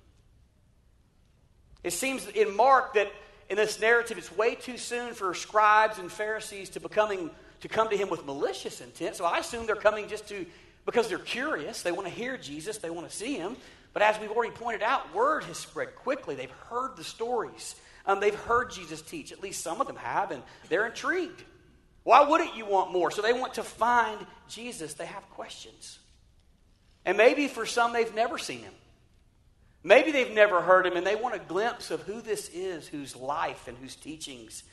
It 1.83 1.93
seems 1.93 2.27
in 2.27 2.55
Mark 2.55 2.93
that 2.95 3.11
in 3.49 3.55
this 3.55 3.79
narrative, 3.79 4.17
it's 4.17 4.31
way 4.35 4.55
too 4.55 4.77
soon 4.77 5.13
for 5.13 5.33
scribes 5.33 5.99
and 5.99 6.11
Pharisees 6.11 6.71
to 6.71 6.79
becoming 6.79 7.29
to 7.61 7.67
come 7.67 7.89
to 7.89 7.97
him 7.97 8.09
with 8.09 8.25
malicious 8.25 8.81
intent. 8.81 9.15
So 9.15 9.25
I 9.25 9.39
assume 9.39 9.65
they're 9.65 9.75
coming 9.75 10.07
just 10.07 10.27
to 10.29 10.45
because 10.85 11.09
they're 11.09 11.19
curious. 11.19 11.81
They 11.81 11.91
want 11.91 12.07
to 12.07 12.13
hear 12.13 12.37
Jesus, 12.37 12.77
they 12.77 12.89
want 12.89 13.09
to 13.09 13.15
see 13.15 13.35
him. 13.35 13.57
But 13.93 14.01
as 14.01 14.19
we've 14.19 14.31
already 14.31 14.53
pointed 14.53 14.83
out, 14.83 15.13
word 15.13 15.43
has 15.45 15.57
spread 15.57 15.95
quickly. 15.95 16.35
They've 16.35 16.51
heard 16.69 16.95
the 16.95 17.03
stories. 17.03 17.75
Um, 18.05 18.19
they've 18.19 18.35
heard 18.35 18.71
Jesus 18.71 19.01
teach. 19.01 19.31
At 19.31 19.41
least 19.41 19.61
some 19.63 19.81
of 19.81 19.87
them 19.87 19.95
have, 19.97 20.31
and 20.31 20.43
they're 20.69 20.85
intrigued. 20.85 21.43
Why 22.03 22.23
wouldn't 22.23 22.55
you 22.55 22.65
want 22.65 22.93
more? 22.93 23.11
So 23.11 23.21
they 23.21 23.33
want 23.33 23.55
to 23.55 23.63
find 23.63 24.25
Jesus. 24.47 24.93
They 24.93 25.07
have 25.07 25.29
questions. 25.31 25.99
And 27.05 27.17
maybe 27.17 27.47
for 27.47 27.65
some, 27.65 27.91
they've 27.91 28.13
never 28.15 28.37
seen 28.37 28.59
him. 28.59 28.73
Maybe 29.83 30.11
they've 30.11 30.33
never 30.33 30.61
heard 30.61 30.85
him, 30.85 30.95
and 30.95 31.05
they 31.05 31.15
want 31.15 31.35
a 31.35 31.39
glimpse 31.39 31.91
of 31.91 32.01
who 32.03 32.21
this 32.21 32.49
is, 32.49 32.87
whose 32.87 33.15
life 33.15 33.67
and 33.67 33.77
whose 33.77 33.95
teachings 33.95 34.63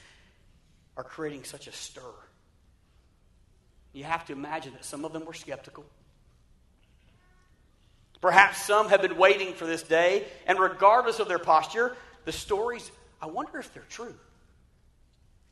are 0.97 1.05
creating 1.05 1.45
such 1.45 1.67
a 1.67 1.73
stir. 1.73 2.03
You 3.95 4.05
have 4.05 4.27
to 4.27 4.33
imagine 4.33 4.73
that 4.75 4.85
some 4.85 5.05
of 5.05 5.13
them 5.13 5.25
were 5.25 5.33
skeptical. 5.33 5.87
Perhaps 8.21 8.63
some 8.65 8.89
have 8.89 9.01
been 9.01 9.17
waiting 9.17 9.55
for 9.55 9.67
this 9.67 9.83
day, 9.83 10.25
and 10.47 10.59
regardless 10.59 11.21
of 11.21 11.29
their 11.29 11.39
posture, 11.39 11.97
the 12.25 12.33
stories, 12.33 12.91
I 13.23 13.27
wonder 13.27 13.59
if 13.59 13.73
they're 13.73 13.85
true. 13.89 14.15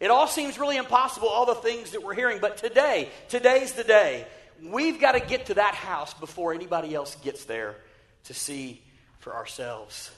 It 0.01 0.11
all 0.11 0.27
seems 0.27 0.59
really 0.59 0.77
impossible, 0.77 1.29
all 1.29 1.47
the 1.47 1.55
things 1.55 1.93
that 1.93 2.03
we're 2.03 2.15
hearing, 2.15 2.39
but 2.41 2.57
today, 2.57 3.09
today's 3.29 3.73
the 3.73 3.85
day. 3.85 4.27
We've 4.61 5.01
got 5.01 5.13
to 5.13 5.21
get 5.21 5.47
to 5.47 5.55
that 5.55 5.75
house 5.75 6.13
before 6.15 6.53
anybody 6.53 6.95
else 6.95 7.15
gets 7.17 7.45
there 7.45 7.77
to 8.25 8.35
see 8.35 8.83
for 9.21 9.35
ourselves. 9.35 10.11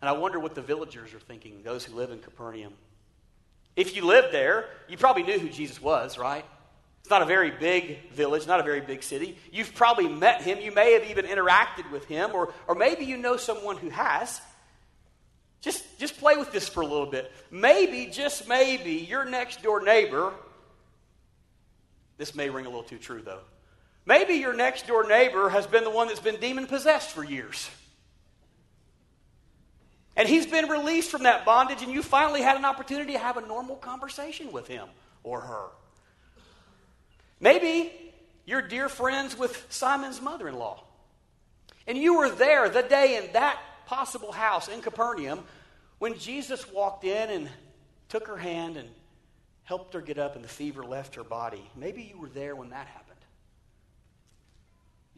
And 0.00 0.08
I 0.08 0.12
wonder 0.12 0.40
what 0.40 0.54
the 0.54 0.62
villagers 0.62 1.14
are 1.14 1.20
thinking, 1.20 1.62
those 1.62 1.84
who 1.84 1.94
live 1.94 2.10
in 2.10 2.18
Capernaum. 2.18 2.72
If 3.78 3.94
you 3.94 4.04
lived 4.04 4.32
there, 4.32 4.64
you 4.88 4.96
probably 4.96 5.22
knew 5.22 5.38
who 5.38 5.48
Jesus 5.48 5.80
was, 5.80 6.18
right? 6.18 6.44
It's 6.98 7.10
not 7.10 7.22
a 7.22 7.26
very 7.26 7.52
big 7.52 8.10
village, 8.10 8.44
not 8.44 8.58
a 8.58 8.64
very 8.64 8.80
big 8.80 9.04
city. 9.04 9.38
You've 9.52 9.72
probably 9.72 10.08
met 10.08 10.42
him. 10.42 10.58
You 10.58 10.72
may 10.72 10.94
have 10.94 11.08
even 11.08 11.26
interacted 11.26 11.88
with 11.92 12.04
him, 12.06 12.32
or, 12.34 12.52
or 12.66 12.74
maybe 12.74 13.04
you 13.04 13.16
know 13.16 13.36
someone 13.36 13.76
who 13.76 13.88
has. 13.90 14.40
Just, 15.60 15.84
just 16.00 16.18
play 16.18 16.36
with 16.36 16.50
this 16.50 16.68
for 16.68 16.80
a 16.80 16.86
little 16.86 17.06
bit. 17.06 17.30
Maybe, 17.52 18.06
just 18.06 18.48
maybe, 18.48 18.94
your 18.94 19.24
next 19.24 19.62
door 19.62 19.80
neighbor, 19.80 20.32
this 22.16 22.34
may 22.34 22.50
ring 22.50 22.66
a 22.66 22.68
little 22.68 22.82
too 22.82 22.98
true 22.98 23.22
though. 23.24 23.42
Maybe 24.06 24.34
your 24.34 24.54
next 24.54 24.88
door 24.88 25.06
neighbor 25.06 25.50
has 25.50 25.68
been 25.68 25.84
the 25.84 25.90
one 25.90 26.08
that's 26.08 26.18
been 26.18 26.40
demon 26.40 26.66
possessed 26.66 27.10
for 27.10 27.22
years. 27.22 27.70
And 30.18 30.28
he's 30.28 30.46
been 30.46 30.68
released 30.68 31.10
from 31.10 31.22
that 31.22 31.44
bondage, 31.44 31.80
and 31.80 31.92
you 31.92 32.02
finally 32.02 32.42
had 32.42 32.56
an 32.56 32.64
opportunity 32.64 33.12
to 33.12 33.18
have 33.20 33.36
a 33.36 33.40
normal 33.40 33.76
conversation 33.76 34.50
with 34.50 34.66
him 34.66 34.88
or 35.22 35.40
her. 35.40 35.66
Maybe 37.38 37.92
you're 38.44 38.60
dear 38.60 38.88
friends 38.88 39.38
with 39.38 39.64
Simon's 39.68 40.20
mother 40.20 40.48
in 40.48 40.56
law. 40.56 40.82
And 41.86 41.96
you 41.96 42.18
were 42.18 42.28
there 42.28 42.68
the 42.68 42.82
day 42.82 43.16
in 43.16 43.32
that 43.32 43.60
possible 43.86 44.32
house 44.32 44.66
in 44.66 44.80
Capernaum 44.82 45.44
when 46.00 46.18
Jesus 46.18 46.68
walked 46.72 47.04
in 47.04 47.30
and 47.30 47.48
took 48.08 48.26
her 48.26 48.36
hand 48.36 48.76
and 48.76 48.88
helped 49.62 49.94
her 49.94 50.00
get 50.00 50.18
up 50.18 50.34
and 50.34 50.42
the 50.42 50.48
fever 50.48 50.82
left 50.82 51.14
her 51.14 51.24
body. 51.24 51.62
Maybe 51.76 52.02
you 52.02 52.18
were 52.18 52.28
there 52.28 52.56
when 52.56 52.70
that 52.70 52.88
happened. 52.88 53.07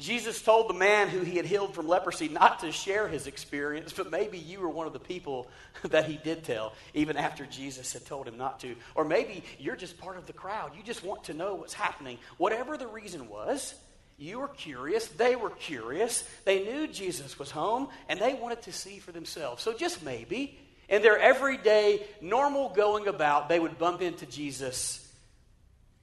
Jesus 0.01 0.41
told 0.41 0.69
the 0.69 0.75
man 0.75 1.09
who 1.09 1.21
he 1.21 1.37
had 1.37 1.45
healed 1.45 1.75
from 1.75 1.87
leprosy 1.87 2.29
not 2.29 2.61
to 2.61 2.73
share 2.73 3.07
his 3.07 3.27
experience, 3.27 3.93
but 3.93 4.11
maybe 4.11 4.39
you 4.39 4.61
were 4.61 4.69
one 4.69 4.87
of 4.87 4.93
the 4.95 4.99
people 4.99 5.47
that 5.85 6.07
he 6.07 6.17
did 6.17 6.43
tell, 6.43 6.73
even 6.95 7.17
after 7.17 7.45
Jesus 7.45 7.93
had 7.93 8.07
told 8.07 8.27
him 8.27 8.39
not 8.39 8.61
to. 8.61 8.75
Or 8.95 9.05
maybe 9.05 9.45
you're 9.59 9.77
just 9.77 9.99
part 9.99 10.17
of 10.17 10.27
the 10.27 10.33
crowd. 10.33 10.73
You 10.75 10.83
just 10.83 11.05
want 11.05 11.25
to 11.25 11.35
know 11.35 11.55
what's 11.55 11.75
happening. 11.75 12.19
Whatever 12.39 12.77
the 12.79 12.87
reason 12.87 13.29
was, 13.29 13.75
you 14.17 14.41
were 14.41 14.49
curious. 14.49 15.07
They 15.09 15.37
were 15.37 15.51
curious. 15.51 16.25
They 16.45 16.65
knew 16.65 16.87
Jesus 16.87 17.39
was 17.39 17.51
home, 17.51 17.89
and 18.09 18.19
they 18.19 18.35
wanted 18.35 18.63
to 18.63 18.73
see 18.73 18.99
for 18.99 19.13
themselves. 19.13 19.63
So 19.63 19.75
just 19.75 20.03
maybe, 20.03 20.59
in 20.89 21.03
their 21.03 21.19
everyday, 21.19 22.07
normal 22.23 22.71
going 22.71 23.07
about, 23.07 23.49
they 23.49 23.61
would 23.61 23.79
bump 23.79 24.01
into 24.01 24.25
Jesus, 24.27 25.07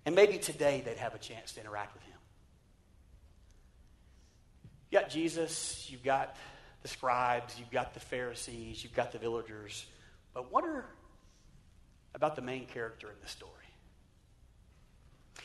and 0.05 0.15
maybe 0.15 0.37
today 0.37 0.81
they'd 0.85 0.97
have 0.97 1.15
a 1.15 1.19
chance 1.19 1.53
to 1.53 1.61
interact 1.61 1.93
with 1.93 2.03
him. 2.03 2.06
You've 4.97 5.03
got 5.03 5.11
Jesus, 5.11 5.87
you've 5.91 6.03
got 6.03 6.35
the 6.81 6.87
scribes, 6.87 7.59
you've 7.59 7.69
got 7.69 7.93
the 7.93 7.99
Pharisees, 7.99 8.83
you've 8.83 8.95
got 8.95 9.11
the 9.11 9.19
villagers. 9.19 9.85
But 10.33 10.51
what 10.51 10.63
are 10.63 10.85
about 12.15 12.35
the 12.35 12.41
main 12.41 12.65
character 12.65 13.07
in 13.07 13.15
the 13.21 13.27
story? 13.27 13.51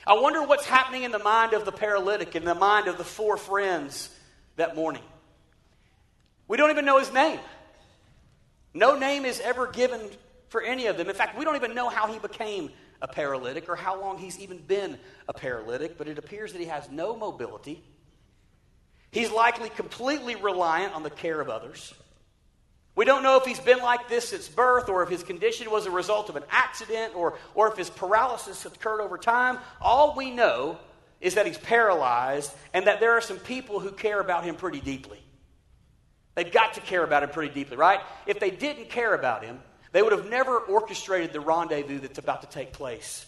I 0.06 0.14
wonder 0.14 0.42
what's 0.42 0.64
happening 0.64 1.02
in 1.02 1.11
the 1.11 1.18
mind 1.18 1.52
of 1.52 1.66
the 1.66 1.71
paralytic, 1.71 2.35
in 2.35 2.47
the 2.47 2.54
mind 2.54 2.88
of 2.88 2.97
the 2.97 3.04
four 3.04 3.37
friends 3.37 4.09
that 4.56 4.75
morning. 4.75 5.02
We 6.49 6.56
don't 6.56 6.71
even 6.71 6.87
know 6.87 6.99
his 6.99 7.12
name. 7.12 7.38
No 8.73 8.99
name 8.99 9.26
is 9.26 9.38
ever 9.40 9.66
given 9.66 10.00
for 10.49 10.62
any 10.62 10.87
of 10.87 10.97
them. 10.97 11.11
In 11.11 11.14
fact, 11.14 11.37
we 11.37 11.44
don't 11.44 11.56
even 11.56 11.75
know 11.75 11.90
how 11.90 12.11
he 12.11 12.18
became 12.18 12.71
a 13.02 13.09
paralytic 13.09 13.68
or 13.68 13.76
how 13.76 14.00
long 14.00 14.16
he's 14.16 14.38
even 14.38 14.56
been 14.56 14.97
a 15.28 15.35
paralytic, 15.35 15.99
but 15.99 16.09
it 16.09 16.16
appears 16.16 16.54
that 16.54 16.59
he 16.59 16.68
has 16.68 16.88
no 16.90 17.14
mobility. 17.14 17.85
He's 19.12 19.31
likely 19.31 19.69
completely 19.69 20.35
reliant 20.35 20.95
on 20.95 21.02
the 21.02 21.11
care 21.11 21.40
of 21.40 21.49
others. 21.49 21.95
We 22.95 23.04
don't 23.04 23.23
know 23.23 23.38
if 23.38 23.45
he's 23.45 23.61
been 23.61 23.78
like 23.78 24.09
this 24.09 24.31
since 24.31 24.49
birth 24.49 24.88
or 24.88 25.02
if 25.02 25.09
his 25.09 25.23
condition 25.23 25.71
was 25.71 25.87
a 25.87 25.90
result 25.90 26.28
of 26.28 26.37
an 26.37 26.42
accident 26.50 27.14
or, 27.14 27.38
or 27.54 27.71
if 27.71 27.76
his 27.76 27.88
paralysis 27.88 28.66
occurred 28.66 29.00
over 29.00 29.16
time. 29.16 29.59
All 29.81 30.14
we 30.16 30.31
know 30.31 30.78
is 31.21 31.35
that 31.35 31.47
he's 31.47 31.59
paralyzed 31.59 32.52
and 32.75 32.87
that 32.87 33.00
there 33.00 33.12
are 33.12 33.21
some 33.21 33.38
people 33.38 33.81
who 33.81 33.92
care 33.92 34.21
about 34.21 34.45
him 34.45 34.57
pretty 34.57 34.81
deeply. 34.81 35.19
They've 36.35 36.52
got 36.52 36.75
to 36.75 36.81
care 36.81 37.04
about 37.04 37.23
him 37.23 37.31
pretty 37.31 37.52
deeply, 37.52 37.76
right? 37.76 38.00
If 38.26 38.40
they 38.40 38.50
didn't 38.50 38.90
care 38.90 39.14
about 39.14 39.45
him, 39.45 39.61
they 39.92 40.02
would 40.02 40.12
have 40.12 40.28
never 40.28 40.59
orchestrated 40.59 41.33
the 41.33 41.40
rendezvous 41.40 41.99
that's 41.99 42.19
about 42.19 42.42
to 42.42 42.49
take 42.49 42.73
place 42.73 43.26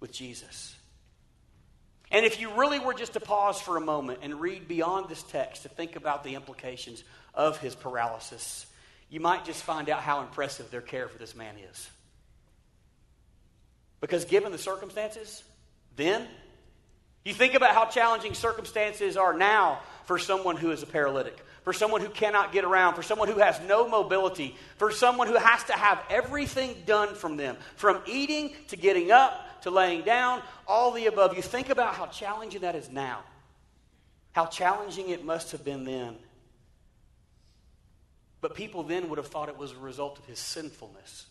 with 0.00 0.12
Jesus. 0.12 0.74
And 2.14 2.24
if 2.24 2.40
you 2.40 2.48
really 2.54 2.78
were 2.78 2.94
just 2.94 3.14
to 3.14 3.20
pause 3.20 3.60
for 3.60 3.76
a 3.76 3.80
moment 3.80 4.20
and 4.22 4.40
read 4.40 4.68
beyond 4.68 5.08
this 5.08 5.24
text 5.24 5.64
to 5.64 5.68
think 5.68 5.96
about 5.96 6.22
the 6.22 6.36
implications 6.36 7.02
of 7.34 7.58
his 7.58 7.74
paralysis, 7.74 8.66
you 9.10 9.18
might 9.18 9.44
just 9.44 9.64
find 9.64 9.90
out 9.90 10.00
how 10.00 10.20
impressive 10.20 10.70
their 10.70 10.80
care 10.80 11.08
for 11.08 11.18
this 11.18 11.34
man 11.34 11.56
is. 11.72 11.90
Because 14.00 14.26
given 14.26 14.52
the 14.52 14.58
circumstances, 14.58 15.42
then, 15.96 16.24
you 17.24 17.34
think 17.34 17.54
about 17.54 17.74
how 17.74 17.86
challenging 17.86 18.34
circumstances 18.34 19.16
are 19.16 19.34
now 19.34 19.80
for 20.04 20.16
someone 20.16 20.56
who 20.56 20.70
is 20.70 20.84
a 20.84 20.86
paralytic, 20.86 21.36
for 21.64 21.72
someone 21.72 22.00
who 22.00 22.10
cannot 22.10 22.52
get 22.52 22.62
around, 22.62 22.94
for 22.94 23.02
someone 23.02 23.26
who 23.26 23.40
has 23.40 23.60
no 23.66 23.88
mobility, 23.88 24.54
for 24.76 24.92
someone 24.92 25.26
who 25.26 25.34
has 25.36 25.64
to 25.64 25.72
have 25.72 26.00
everything 26.08 26.76
done 26.86 27.16
from 27.16 27.36
them, 27.36 27.56
from 27.74 28.00
eating 28.06 28.54
to 28.68 28.76
getting 28.76 29.10
up 29.10 29.44
to 29.64 29.70
laying 29.70 30.02
down, 30.02 30.42
all 30.68 30.92
the 30.92 31.06
above. 31.06 31.34
You 31.34 31.42
think 31.42 31.70
about 31.70 31.94
how 31.94 32.06
challenging 32.06 32.60
that 32.60 32.74
is 32.74 32.90
now, 32.90 33.20
how 34.32 34.44
challenging 34.44 35.08
it 35.08 35.24
must 35.24 35.52
have 35.52 35.64
been 35.64 35.84
then. 35.84 36.16
But 38.42 38.54
people 38.54 38.82
then 38.82 39.08
would 39.08 39.16
have 39.16 39.28
thought 39.28 39.48
it 39.48 39.56
was 39.56 39.72
a 39.72 39.78
result 39.78 40.18
of 40.18 40.26
his 40.26 40.38
sinfulness. 40.38 41.24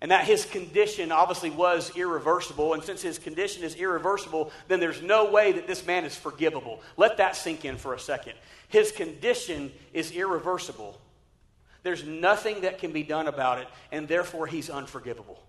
And 0.00 0.10
that 0.10 0.24
his 0.24 0.46
condition 0.46 1.12
obviously 1.12 1.50
was 1.50 1.94
irreversible. 1.94 2.72
And 2.72 2.82
since 2.82 3.02
his 3.02 3.18
condition 3.18 3.62
is 3.62 3.74
irreversible, 3.74 4.50
then 4.68 4.80
there's 4.80 5.02
no 5.02 5.30
way 5.30 5.52
that 5.52 5.66
this 5.66 5.86
man 5.86 6.06
is 6.06 6.16
forgivable. 6.16 6.80
Let 6.96 7.18
that 7.18 7.36
sink 7.36 7.66
in 7.66 7.76
for 7.76 7.92
a 7.92 7.98
second. 7.98 8.32
His 8.68 8.92
condition 8.92 9.72
is 9.92 10.10
irreversible. 10.10 10.98
There's 11.82 12.02
nothing 12.02 12.62
that 12.62 12.78
can 12.78 12.92
be 12.92 13.02
done 13.02 13.28
about 13.28 13.58
it, 13.58 13.68
and 13.92 14.08
therefore 14.08 14.46
he's 14.46 14.70
unforgivable 14.70 15.42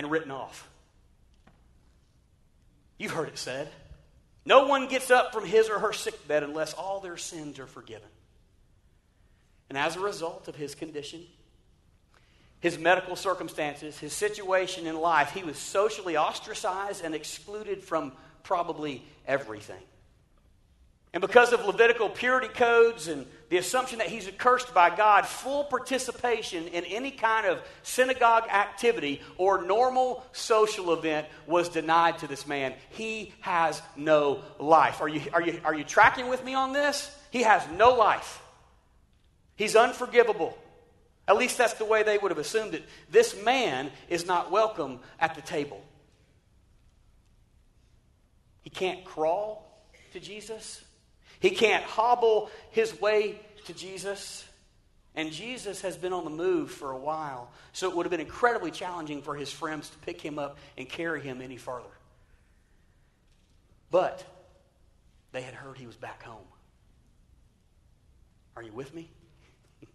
and 0.00 0.10
written 0.10 0.30
off. 0.30 0.66
You've 2.96 3.12
heard 3.12 3.28
it 3.28 3.36
said. 3.36 3.68
No 4.46 4.66
one 4.66 4.88
gets 4.88 5.10
up 5.10 5.34
from 5.34 5.44
his 5.44 5.68
or 5.68 5.78
her 5.78 5.92
sick 5.92 6.26
bed 6.26 6.42
unless 6.42 6.72
all 6.72 7.00
their 7.00 7.18
sins 7.18 7.58
are 7.58 7.66
forgiven. 7.66 8.08
And 9.68 9.76
as 9.76 9.96
a 9.96 10.00
result 10.00 10.48
of 10.48 10.56
his 10.56 10.74
condition, 10.74 11.20
his 12.60 12.78
medical 12.78 13.14
circumstances, 13.14 13.98
his 13.98 14.14
situation 14.14 14.86
in 14.86 14.98
life, 14.98 15.32
he 15.32 15.42
was 15.42 15.58
socially 15.58 16.16
ostracized 16.16 17.04
and 17.04 17.14
excluded 17.14 17.84
from 17.84 18.12
probably 18.42 19.04
everything. 19.26 19.82
And 21.12 21.20
because 21.20 21.52
of 21.52 21.64
Levitical 21.66 22.08
purity 22.08 22.46
codes 22.46 23.08
and 23.08 23.26
the 23.48 23.56
assumption 23.56 23.98
that 23.98 24.06
he's 24.06 24.28
accursed 24.28 24.72
by 24.72 24.94
God, 24.94 25.26
full 25.26 25.64
participation 25.64 26.68
in 26.68 26.84
any 26.84 27.10
kind 27.10 27.48
of 27.48 27.60
synagogue 27.82 28.44
activity 28.48 29.20
or 29.36 29.62
normal 29.62 30.24
social 30.30 30.92
event 30.92 31.26
was 31.48 31.68
denied 31.68 32.18
to 32.18 32.28
this 32.28 32.46
man. 32.46 32.74
He 32.90 33.34
has 33.40 33.82
no 33.96 34.42
life. 34.60 35.00
Are 35.00 35.08
you, 35.08 35.22
are 35.32 35.42
you, 35.42 35.60
are 35.64 35.74
you 35.74 35.82
tracking 35.82 36.28
with 36.28 36.44
me 36.44 36.54
on 36.54 36.72
this? 36.72 37.12
He 37.32 37.42
has 37.42 37.66
no 37.76 37.94
life. 37.94 38.40
He's 39.56 39.74
unforgivable. 39.74 40.56
At 41.26 41.36
least 41.36 41.58
that's 41.58 41.74
the 41.74 41.84
way 41.84 42.04
they 42.04 42.18
would 42.18 42.30
have 42.30 42.38
assumed 42.38 42.74
it. 42.74 42.84
This 43.10 43.40
man 43.42 43.90
is 44.08 44.26
not 44.26 44.52
welcome 44.52 45.00
at 45.18 45.34
the 45.34 45.42
table. 45.42 45.82
He 48.62 48.70
can't 48.70 49.04
crawl 49.04 49.84
to 50.12 50.20
Jesus. 50.20 50.84
He 51.40 51.50
can't 51.50 51.82
hobble 51.82 52.50
his 52.70 52.98
way 53.00 53.40
to 53.66 53.72
Jesus. 53.72 54.44
And 55.14 55.32
Jesus 55.32 55.80
has 55.80 55.96
been 55.96 56.12
on 56.12 56.24
the 56.24 56.30
move 56.30 56.70
for 56.70 56.92
a 56.92 56.96
while, 56.96 57.50
so 57.72 57.90
it 57.90 57.96
would 57.96 58.06
have 58.06 58.10
been 58.10 58.20
incredibly 58.20 58.70
challenging 58.70 59.22
for 59.22 59.34
his 59.34 59.50
friends 59.50 59.90
to 59.90 59.98
pick 59.98 60.20
him 60.20 60.38
up 60.38 60.58
and 60.78 60.88
carry 60.88 61.20
him 61.20 61.40
any 61.40 61.56
farther. 61.56 61.88
But 63.90 64.24
they 65.32 65.42
had 65.42 65.54
heard 65.54 65.76
he 65.76 65.86
was 65.86 65.96
back 65.96 66.22
home. 66.22 66.46
Are 68.54 68.62
you 68.62 68.72
with 68.72 68.94
me? 68.94 69.10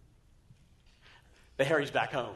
they 1.56 1.64
heard 1.64 1.80
he's 1.80 1.90
back 1.90 2.12
home. 2.12 2.34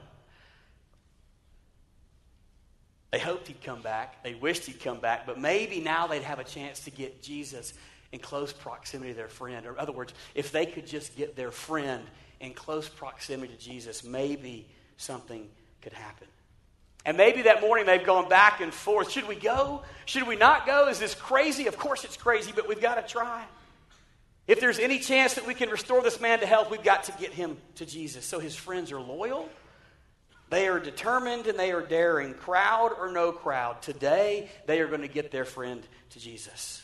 They 3.10 3.18
hoped 3.18 3.48
he'd 3.48 3.62
come 3.62 3.82
back. 3.82 4.22
They 4.22 4.34
wished 4.34 4.64
he'd 4.66 4.80
come 4.80 5.00
back, 5.00 5.26
but 5.26 5.38
maybe 5.38 5.80
now 5.80 6.06
they'd 6.06 6.22
have 6.22 6.38
a 6.38 6.44
chance 6.44 6.80
to 6.84 6.90
get 6.90 7.22
Jesus 7.22 7.74
in 8.12 8.18
close 8.18 8.52
proximity 8.52 9.10
to 9.10 9.16
their 9.16 9.28
friend. 9.28 9.66
Or, 9.66 9.72
in 9.72 9.78
other 9.78 9.92
words, 9.92 10.12
if 10.34 10.52
they 10.52 10.66
could 10.66 10.86
just 10.86 11.16
get 11.16 11.36
their 11.36 11.50
friend 11.50 12.02
in 12.40 12.54
close 12.54 12.88
proximity 12.88 13.54
to 13.54 13.58
Jesus, 13.58 14.02
maybe 14.02 14.66
something 14.96 15.48
could 15.82 15.92
happen. 15.92 16.26
And 17.04 17.16
maybe 17.16 17.42
that 17.42 17.60
morning 17.60 17.86
they've 17.86 18.04
gone 18.04 18.28
back 18.28 18.60
and 18.60 18.74
forth. 18.74 19.10
Should 19.10 19.26
we 19.26 19.36
go? 19.36 19.82
Should 20.04 20.26
we 20.26 20.36
not 20.36 20.66
go? 20.66 20.88
Is 20.88 20.98
this 20.98 21.14
crazy? 21.14 21.66
Of 21.66 21.78
course 21.78 22.04
it's 22.04 22.16
crazy, 22.16 22.52
but 22.54 22.68
we've 22.68 22.80
got 22.80 22.96
to 22.96 23.12
try. 23.12 23.44
If 24.46 24.60
there's 24.60 24.78
any 24.78 24.98
chance 24.98 25.34
that 25.34 25.46
we 25.46 25.54
can 25.54 25.70
restore 25.70 26.02
this 26.02 26.20
man 26.20 26.40
to 26.40 26.46
health, 26.46 26.70
we've 26.70 26.82
got 26.82 27.04
to 27.04 27.12
get 27.12 27.32
him 27.32 27.56
to 27.76 27.86
Jesus. 27.86 28.24
So 28.24 28.38
his 28.38 28.54
friends 28.54 28.92
are 28.92 29.00
loyal. 29.00 29.48
They 30.50 30.66
are 30.66 30.80
determined 30.80 31.46
and 31.46 31.58
they 31.58 31.70
are 31.70 31.80
daring, 31.80 32.34
crowd 32.34 32.90
or 32.98 33.12
no 33.12 33.30
crowd. 33.30 33.80
Today, 33.80 34.50
they 34.66 34.80
are 34.80 34.88
going 34.88 35.02
to 35.02 35.08
get 35.08 35.30
their 35.30 35.44
friend 35.44 35.80
to 36.10 36.18
Jesus. 36.18 36.82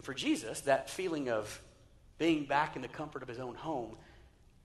And 0.00 0.04
for 0.06 0.14
Jesus, 0.14 0.62
that 0.62 0.88
feeling 0.88 1.28
of 1.28 1.60
being 2.16 2.46
back 2.46 2.74
in 2.74 2.80
the 2.80 2.88
comfort 2.88 3.20
of 3.22 3.28
his 3.28 3.38
own 3.38 3.54
home 3.54 3.98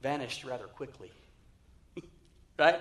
vanished 0.01 0.45
rather 0.45 0.63
quickly. 0.63 1.11
right? 2.57 2.79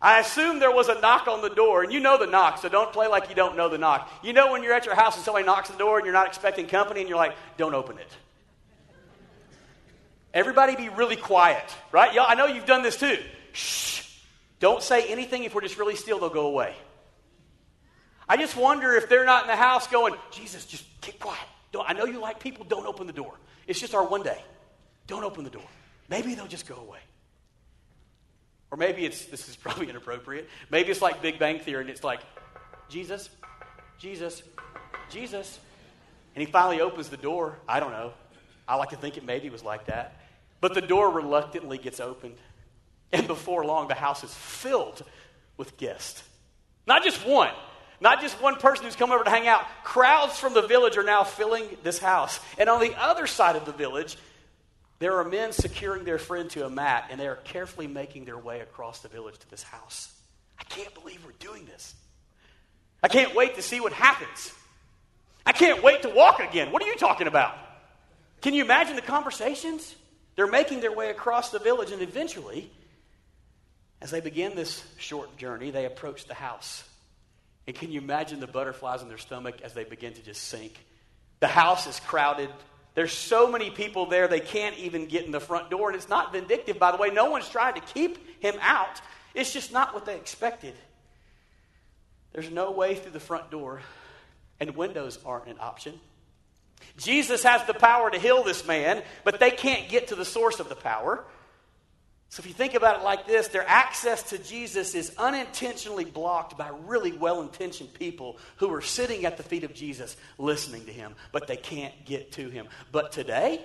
I 0.00 0.18
assume 0.18 0.58
there 0.58 0.72
was 0.72 0.88
a 0.88 1.00
knock 1.00 1.28
on 1.28 1.40
the 1.40 1.50
door, 1.50 1.84
and 1.84 1.92
you 1.92 2.00
know 2.00 2.18
the 2.18 2.26
knock, 2.26 2.58
so 2.58 2.68
don't 2.68 2.92
play 2.92 3.06
like 3.06 3.28
you 3.28 3.36
don't 3.36 3.56
know 3.56 3.68
the 3.68 3.78
knock. 3.78 4.10
You 4.24 4.32
know 4.32 4.50
when 4.50 4.64
you're 4.64 4.72
at 4.72 4.86
your 4.86 4.96
house 4.96 5.14
and 5.14 5.24
somebody 5.24 5.46
knocks 5.46 5.70
the 5.70 5.78
door 5.78 5.98
and 5.98 6.04
you're 6.04 6.12
not 6.12 6.26
expecting 6.26 6.66
company, 6.66 6.98
and 6.98 7.08
you're 7.08 7.16
like, 7.16 7.36
don't 7.56 7.76
open 7.76 7.96
it. 7.98 8.10
Everybody 10.34 10.74
be 10.74 10.88
really 10.88 11.14
quiet, 11.14 11.72
right? 11.92 12.12
Y'all, 12.12 12.26
I 12.26 12.34
know 12.34 12.46
you've 12.46 12.66
done 12.66 12.82
this 12.82 12.96
too. 12.96 13.18
Shh. 13.52 14.02
Don't 14.58 14.82
say 14.82 15.06
anything. 15.12 15.44
If 15.44 15.54
we're 15.54 15.60
just 15.60 15.78
really 15.78 15.94
still, 15.94 16.18
they'll 16.18 16.28
go 16.28 16.48
away. 16.48 16.74
I 18.32 18.38
just 18.38 18.56
wonder 18.56 18.94
if 18.94 19.10
they're 19.10 19.26
not 19.26 19.42
in 19.42 19.48
the 19.48 19.56
house 19.56 19.86
going, 19.88 20.14
Jesus, 20.30 20.64
just 20.64 20.86
keep 21.02 21.20
quiet. 21.20 21.44
Don't, 21.70 21.86
I 21.86 21.92
know 21.92 22.06
you 22.06 22.18
like 22.18 22.40
people, 22.40 22.64
don't 22.64 22.86
open 22.86 23.06
the 23.06 23.12
door. 23.12 23.34
It's 23.66 23.78
just 23.78 23.94
our 23.94 24.06
one 24.06 24.22
day. 24.22 24.42
Don't 25.06 25.22
open 25.22 25.44
the 25.44 25.50
door. 25.50 25.68
Maybe 26.08 26.34
they'll 26.34 26.46
just 26.46 26.66
go 26.66 26.76
away. 26.76 27.00
Or 28.70 28.78
maybe 28.78 29.04
it's, 29.04 29.26
this 29.26 29.50
is 29.50 29.56
probably 29.64 29.90
inappropriate. 29.90 30.48
Maybe 30.70 30.90
it's 30.90 31.02
like 31.02 31.20
Big 31.20 31.38
Bang 31.38 31.58
Theory 31.58 31.82
and 31.82 31.90
it's 31.90 32.02
like, 32.02 32.20
Jesus, 32.88 33.28
Jesus, 33.98 34.42
Jesus. 35.10 35.58
And 36.34 36.42
he 36.42 36.50
finally 36.50 36.80
opens 36.80 37.10
the 37.10 37.18
door. 37.18 37.58
I 37.68 37.80
don't 37.80 37.92
know. 37.92 38.14
I 38.66 38.76
like 38.76 38.88
to 38.88 38.96
think 38.96 39.18
it 39.18 39.26
maybe 39.26 39.50
was 39.50 39.62
like 39.62 39.88
that. 39.88 40.22
But 40.62 40.72
the 40.72 40.80
door 40.80 41.10
reluctantly 41.10 41.76
gets 41.76 42.00
opened. 42.00 42.36
And 43.12 43.26
before 43.26 43.66
long, 43.66 43.88
the 43.88 43.94
house 43.94 44.24
is 44.24 44.32
filled 44.32 45.02
with 45.58 45.76
guests. 45.76 46.22
Not 46.86 47.04
just 47.04 47.26
one, 47.26 47.52
not 48.02 48.20
just 48.20 48.42
one 48.42 48.56
person 48.56 48.84
who's 48.84 48.96
come 48.96 49.12
over 49.12 49.22
to 49.22 49.30
hang 49.30 49.46
out. 49.46 49.64
Crowds 49.84 50.36
from 50.36 50.54
the 50.54 50.62
village 50.62 50.96
are 50.96 51.04
now 51.04 51.22
filling 51.22 51.64
this 51.84 52.00
house. 52.00 52.40
And 52.58 52.68
on 52.68 52.80
the 52.80 52.94
other 53.00 53.28
side 53.28 53.54
of 53.54 53.64
the 53.64 53.72
village, 53.72 54.18
there 54.98 55.18
are 55.18 55.24
men 55.24 55.52
securing 55.52 56.04
their 56.04 56.18
friend 56.18 56.50
to 56.50 56.66
a 56.66 56.70
mat, 56.70 57.06
and 57.10 57.20
they 57.20 57.28
are 57.28 57.36
carefully 57.36 57.86
making 57.86 58.24
their 58.24 58.36
way 58.36 58.58
across 58.58 59.00
the 59.00 59.08
village 59.08 59.38
to 59.38 59.50
this 59.50 59.62
house. 59.62 60.12
I 60.58 60.64
can't 60.64 60.92
believe 60.94 61.24
we're 61.24 61.32
doing 61.38 61.64
this. 61.64 61.94
I 63.04 63.08
can't 63.08 63.36
wait 63.36 63.54
to 63.54 63.62
see 63.62 63.80
what 63.80 63.92
happens. 63.92 64.52
I 65.46 65.52
can't 65.52 65.82
wait 65.82 66.02
to 66.02 66.08
walk 66.08 66.40
again. 66.40 66.72
What 66.72 66.82
are 66.82 66.88
you 66.88 66.96
talking 66.96 67.28
about? 67.28 67.54
Can 68.40 68.52
you 68.52 68.64
imagine 68.64 68.96
the 68.96 69.02
conversations? 69.02 69.94
They're 70.34 70.48
making 70.48 70.80
their 70.80 70.92
way 70.92 71.10
across 71.10 71.50
the 71.50 71.60
village, 71.60 71.92
and 71.92 72.02
eventually, 72.02 72.68
as 74.00 74.10
they 74.10 74.20
begin 74.20 74.56
this 74.56 74.84
short 74.98 75.36
journey, 75.36 75.70
they 75.70 75.84
approach 75.84 76.26
the 76.26 76.34
house. 76.34 76.82
And 77.66 77.76
can 77.76 77.92
you 77.92 78.00
imagine 78.00 78.40
the 78.40 78.46
butterflies 78.46 79.02
in 79.02 79.08
their 79.08 79.18
stomach 79.18 79.60
as 79.62 79.72
they 79.74 79.84
begin 79.84 80.14
to 80.14 80.22
just 80.22 80.42
sink? 80.44 80.72
The 81.40 81.46
house 81.46 81.86
is 81.86 82.00
crowded. 82.00 82.50
There's 82.94 83.12
so 83.12 83.50
many 83.50 83.70
people 83.70 84.06
there, 84.06 84.28
they 84.28 84.40
can't 84.40 84.76
even 84.78 85.06
get 85.06 85.24
in 85.24 85.32
the 85.32 85.40
front 85.40 85.70
door. 85.70 85.88
And 85.88 85.96
it's 85.96 86.08
not 86.08 86.32
vindictive, 86.32 86.78
by 86.78 86.90
the 86.92 86.98
way. 86.98 87.10
No 87.10 87.30
one's 87.30 87.48
trying 87.48 87.74
to 87.74 87.80
keep 87.80 88.42
him 88.42 88.54
out. 88.60 89.00
It's 89.34 89.52
just 89.52 89.72
not 89.72 89.94
what 89.94 90.04
they 90.04 90.16
expected. 90.16 90.74
There's 92.32 92.50
no 92.50 92.70
way 92.70 92.94
through 92.94 93.12
the 93.12 93.20
front 93.20 93.50
door, 93.50 93.82
and 94.58 94.74
windows 94.74 95.18
aren't 95.24 95.48
an 95.48 95.56
option. 95.60 96.00
Jesus 96.96 97.42
has 97.42 97.64
the 97.66 97.74
power 97.74 98.10
to 98.10 98.18
heal 98.18 98.42
this 98.42 98.66
man, 98.66 99.02
but 99.24 99.38
they 99.38 99.50
can't 99.50 99.88
get 99.88 100.08
to 100.08 100.14
the 100.14 100.24
source 100.24 100.60
of 100.60 100.68
the 100.68 100.74
power. 100.74 101.24
So 102.32 102.40
if 102.40 102.46
you 102.46 102.54
think 102.54 102.72
about 102.72 102.98
it 102.98 103.04
like 103.04 103.26
this, 103.26 103.48
their 103.48 103.68
access 103.68 104.22
to 104.30 104.38
Jesus 104.38 104.94
is 104.94 105.12
unintentionally 105.18 106.06
blocked 106.06 106.56
by 106.56 106.70
really 106.86 107.12
well 107.12 107.42
intentioned 107.42 107.92
people 107.92 108.38
who 108.56 108.72
are 108.72 108.80
sitting 108.80 109.26
at 109.26 109.36
the 109.36 109.42
feet 109.42 109.64
of 109.64 109.74
Jesus 109.74 110.16
listening 110.38 110.86
to 110.86 110.92
him, 110.94 111.14
but 111.30 111.46
they 111.46 111.58
can't 111.58 111.92
get 112.06 112.32
to 112.32 112.48
him. 112.48 112.68
But 112.90 113.12
today, 113.12 113.62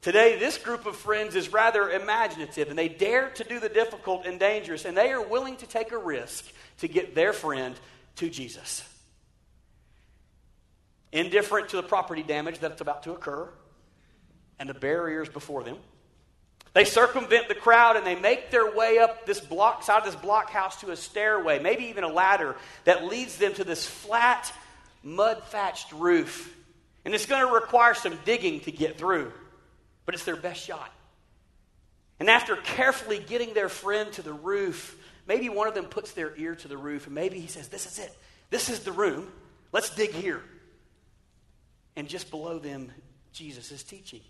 today, 0.00 0.40
this 0.40 0.58
group 0.58 0.86
of 0.86 0.96
friends 0.96 1.36
is 1.36 1.52
rather 1.52 1.88
imaginative 1.90 2.68
and 2.68 2.76
they 2.76 2.88
dare 2.88 3.30
to 3.30 3.44
do 3.44 3.60
the 3.60 3.68
difficult 3.68 4.26
and 4.26 4.40
dangerous, 4.40 4.84
and 4.84 4.96
they 4.96 5.12
are 5.12 5.24
willing 5.24 5.54
to 5.58 5.68
take 5.68 5.92
a 5.92 5.98
risk 5.98 6.44
to 6.78 6.88
get 6.88 7.14
their 7.14 7.32
friend 7.32 7.76
to 8.16 8.28
Jesus. 8.28 8.82
indifferent 11.12 11.68
to 11.68 11.76
the 11.76 11.82
property 11.84 12.24
damage 12.24 12.58
that's 12.58 12.80
about 12.80 13.04
to 13.04 13.12
occur 13.12 13.48
and 14.58 14.68
the 14.68 14.74
barriers 14.74 15.28
before 15.28 15.62
them. 15.62 15.76
They 16.72 16.84
circumvent 16.84 17.48
the 17.48 17.54
crowd 17.54 17.96
and 17.96 18.06
they 18.06 18.14
make 18.14 18.50
their 18.50 18.70
way 18.74 18.98
up 18.98 19.26
this 19.26 19.40
block 19.40 19.82
side 19.82 19.98
of 19.98 20.04
this 20.04 20.14
blockhouse 20.14 20.80
to 20.80 20.92
a 20.92 20.96
stairway, 20.96 21.58
maybe 21.58 21.86
even 21.86 22.04
a 22.04 22.08
ladder 22.08 22.54
that 22.84 23.04
leads 23.04 23.36
them 23.36 23.54
to 23.54 23.64
this 23.64 23.84
flat, 23.86 24.52
mud 25.02 25.42
thatched 25.44 25.90
roof. 25.92 26.54
And 27.04 27.14
it's 27.14 27.26
going 27.26 27.44
to 27.46 27.52
require 27.52 27.94
some 27.94 28.16
digging 28.24 28.60
to 28.60 28.72
get 28.72 28.98
through, 28.98 29.32
but 30.06 30.14
it's 30.14 30.24
their 30.24 30.36
best 30.36 30.64
shot. 30.64 30.92
And 32.20 32.28
after 32.28 32.54
carefully 32.54 33.18
getting 33.18 33.54
their 33.54 33.70
friend 33.70 34.12
to 34.12 34.22
the 34.22 34.32
roof, 34.32 34.96
maybe 35.26 35.48
one 35.48 35.66
of 35.66 35.74
them 35.74 35.86
puts 35.86 36.12
their 36.12 36.36
ear 36.36 36.54
to 36.54 36.68
the 36.68 36.76
roof 36.76 37.06
and 37.06 37.14
maybe 37.14 37.40
he 37.40 37.48
says, 37.48 37.68
This 37.68 37.86
is 37.86 37.98
it. 37.98 38.16
This 38.50 38.68
is 38.68 38.80
the 38.80 38.92
room. 38.92 39.32
Let's 39.72 39.90
dig 39.90 40.10
here. 40.10 40.42
And 41.96 42.08
just 42.08 42.30
below 42.30 42.58
them, 42.58 42.92
Jesus 43.32 43.72
is 43.72 43.82
teaching. 43.82 44.20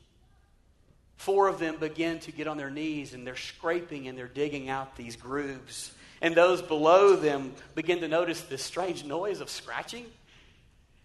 Four 1.21 1.49
of 1.49 1.59
them 1.59 1.77
begin 1.77 2.19
to 2.21 2.33
get 2.33 2.47
on 2.47 2.57
their 2.57 2.71
knees 2.71 3.13
and 3.13 3.27
they're 3.27 3.37
scraping 3.37 4.09
and 4.09 4.17
they're 4.17 4.27
digging 4.27 4.71
out 4.71 4.97
these 4.97 5.17
grooves. 5.17 5.93
And 6.23 6.35
those 6.35 6.63
below 6.63 7.15
them 7.15 7.53
begin 7.75 8.01
to 8.01 8.09
notice 8.09 8.41
this 8.41 8.63
strange 8.63 9.05
noise 9.05 9.43
of 9.43 9.51
scratching. 9.51 10.07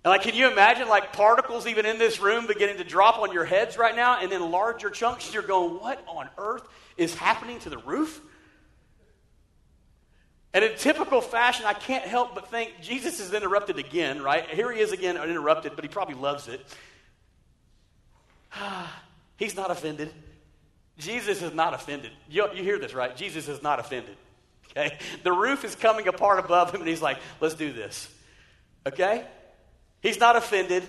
And 0.05 0.11
like, 0.11 0.21
can 0.21 0.33
you 0.33 0.49
imagine 0.49 0.87
like 0.87 1.11
particles 1.11 1.67
even 1.67 1.85
in 1.85 1.97
this 1.97 2.21
room 2.21 2.47
beginning 2.47 2.77
to 2.77 2.85
drop 2.85 3.19
on 3.19 3.33
your 3.33 3.43
heads 3.43 3.77
right 3.77 3.93
now? 3.93 4.21
And 4.21 4.31
then 4.31 4.51
larger 4.51 4.89
chunks, 4.89 5.33
you're 5.33 5.43
going, 5.43 5.81
what 5.81 6.01
on 6.07 6.29
earth 6.37 6.65
is 6.95 7.13
happening 7.13 7.59
to 7.59 7.69
the 7.69 7.79
roof? 7.79 8.21
And 10.53 10.63
in 10.63 10.77
typical 10.77 11.19
fashion, 11.19 11.65
I 11.65 11.73
can't 11.73 12.05
help 12.05 12.35
but 12.35 12.49
think 12.49 12.71
Jesus 12.81 13.19
is 13.19 13.33
interrupted 13.33 13.79
again, 13.79 14.21
right? 14.21 14.49
Here 14.49 14.71
he 14.71 14.79
is 14.79 14.93
again, 14.93 15.17
interrupted, 15.17 15.73
but 15.75 15.83
he 15.83 15.89
probably 15.89 16.15
loves 16.15 16.47
it. 16.47 16.65
Ah. 18.57 19.01
He's 19.37 19.55
not 19.55 19.71
offended. 19.71 20.11
Jesus 20.97 21.41
is 21.41 21.53
not 21.53 21.73
offended. 21.73 22.11
You, 22.29 22.47
you 22.53 22.63
hear 22.63 22.79
this, 22.79 22.93
right? 22.93 23.15
Jesus 23.15 23.47
is 23.47 23.61
not 23.61 23.79
offended. 23.79 24.15
Okay? 24.71 24.97
The 25.23 25.31
roof 25.31 25.65
is 25.65 25.75
coming 25.75 26.07
apart 26.07 26.39
above 26.39 26.71
him, 26.73 26.81
and 26.81 26.89
he's 26.89 27.01
like, 27.01 27.17
let's 27.41 27.55
do 27.55 27.73
this. 27.73 28.09
Okay? 28.87 29.25
He's 30.01 30.19
not 30.19 30.35
offended. 30.35 30.83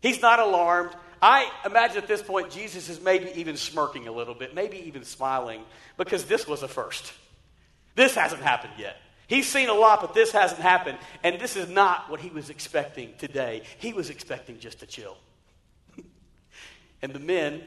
He's 0.00 0.22
not 0.22 0.38
alarmed. 0.38 0.92
I 1.20 1.50
imagine 1.64 1.98
at 1.98 2.08
this 2.08 2.22
point, 2.22 2.50
Jesus 2.50 2.88
is 2.88 3.00
maybe 3.00 3.30
even 3.36 3.56
smirking 3.56 4.06
a 4.06 4.12
little 4.12 4.34
bit, 4.34 4.54
maybe 4.54 4.78
even 4.86 5.04
smiling, 5.04 5.62
because 5.96 6.26
this 6.26 6.46
was 6.46 6.62
a 6.62 6.68
first. 6.68 7.12
This 7.94 8.14
hasn't 8.14 8.42
happened 8.42 8.74
yet. 8.78 8.96
He's 9.26 9.48
seen 9.48 9.68
a 9.68 9.74
lot, 9.74 10.02
but 10.02 10.14
this 10.14 10.30
hasn't 10.30 10.60
happened. 10.60 10.98
And 11.24 11.40
this 11.40 11.56
is 11.56 11.68
not 11.68 12.10
what 12.10 12.20
he 12.20 12.28
was 12.30 12.48
expecting 12.48 13.14
today. 13.18 13.62
He 13.78 13.92
was 13.92 14.10
expecting 14.10 14.60
just 14.60 14.80
to 14.80 14.86
chill. 14.86 15.16
And 17.02 17.12
the 17.12 17.20
men 17.20 17.62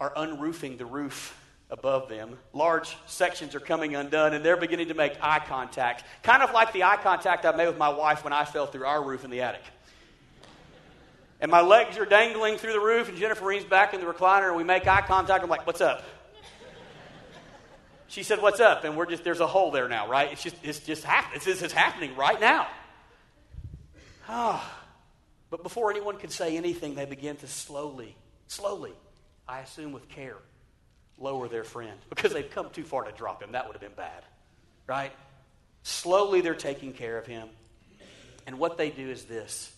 are 0.00 0.12
unroofing 0.16 0.76
the 0.76 0.86
roof 0.86 1.38
above 1.70 2.08
them. 2.08 2.38
Large 2.52 2.96
sections 3.06 3.54
are 3.54 3.60
coming 3.60 3.94
undone, 3.94 4.34
and 4.34 4.44
they're 4.44 4.56
beginning 4.56 4.88
to 4.88 4.94
make 4.94 5.14
eye 5.20 5.40
contact. 5.40 6.04
Kind 6.22 6.42
of 6.42 6.52
like 6.52 6.72
the 6.72 6.84
eye 6.84 6.96
contact 6.96 7.44
I 7.44 7.54
made 7.56 7.66
with 7.66 7.78
my 7.78 7.88
wife 7.88 8.24
when 8.24 8.32
I 8.32 8.44
fell 8.44 8.66
through 8.66 8.86
our 8.86 9.02
roof 9.02 9.24
in 9.24 9.30
the 9.30 9.42
attic. 9.42 9.62
And 11.40 11.50
my 11.50 11.60
legs 11.60 11.98
are 11.98 12.06
dangling 12.06 12.56
through 12.56 12.72
the 12.72 12.80
roof, 12.80 13.08
and 13.08 13.18
Jennifer 13.18 13.46
leans 13.46 13.64
back 13.64 13.94
in 13.94 14.00
the 14.00 14.06
recliner, 14.06 14.48
and 14.48 14.56
we 14.56 14.64
make 14.64 14.86
eye 14.86 15.02
contact. 15.02 15.42
I'm 15.42 15.50
like, 15.50 15.66
What's 15.66 15.80
up? 15.80 16.04
She 18.08 18.22
said, 18.22 18.40
What's 18.40 18.60
up? 18.60 18.84
And 18.84 18.96
we're 18.96 19.06
just, 19.06 19.24
there's 19.24 19.40
a 19.40 19.46
hole 19.46 19.70
there 19.70 19.88
now, 19.88 20.08
right? 20.08 20.30
It's 20.32 20.42
just, 20.42 20.56
it's 20.62 20.80
just 20.80 21.04
happening. 21.04 21.40
This 21.44 21.62
is 21.62 21.72
happening 21.72 22.16
right 22.16 22.40
now. 22.40 22.68
Ah. 24.28 24.83
But 25.54 25.62
before 25.62 25.88
anyone 25.92 26.16
could 26.16 26.32
say 26.32 26.56
anything, 26.56 26.96
they 26.96 27.04
began 27.04 27.36
to 27.36 27.46
slowly, 27.46 28.16
slowly, 28.48 28.90
I 29.46 29.60
assume 29.60 29.92
with 29.92 30.08
care, 30.08 30.38
lower 31.16 31.46
their 31.46 31.62
friend 31.62 31.96
because 32.08 32.32
they've 32.32 32.50
come 32.50 32.70
too 32.70 32.82
far 32.82 33.04
to 33.04 33.12
drop 33.12 33.40
him. 33.40 33.52
That 33.52 33.68
would 33.68 33.74
have 33.74 33.80
been 33.80 33.92
bad, 33.96 34.24
right? 34.88 35.12
Slowly, 35.84 36.40
they're 36.40 36.56
taking 36.56 36.92
care 36.92 37.18
of 37.18 37.26
him. 37.28 37.48
And 38.48 38.58
what 38.58 38.78
they 38.78 38.90
do 38.90 39.08
is 39.08 39.26
this 39.26 39.72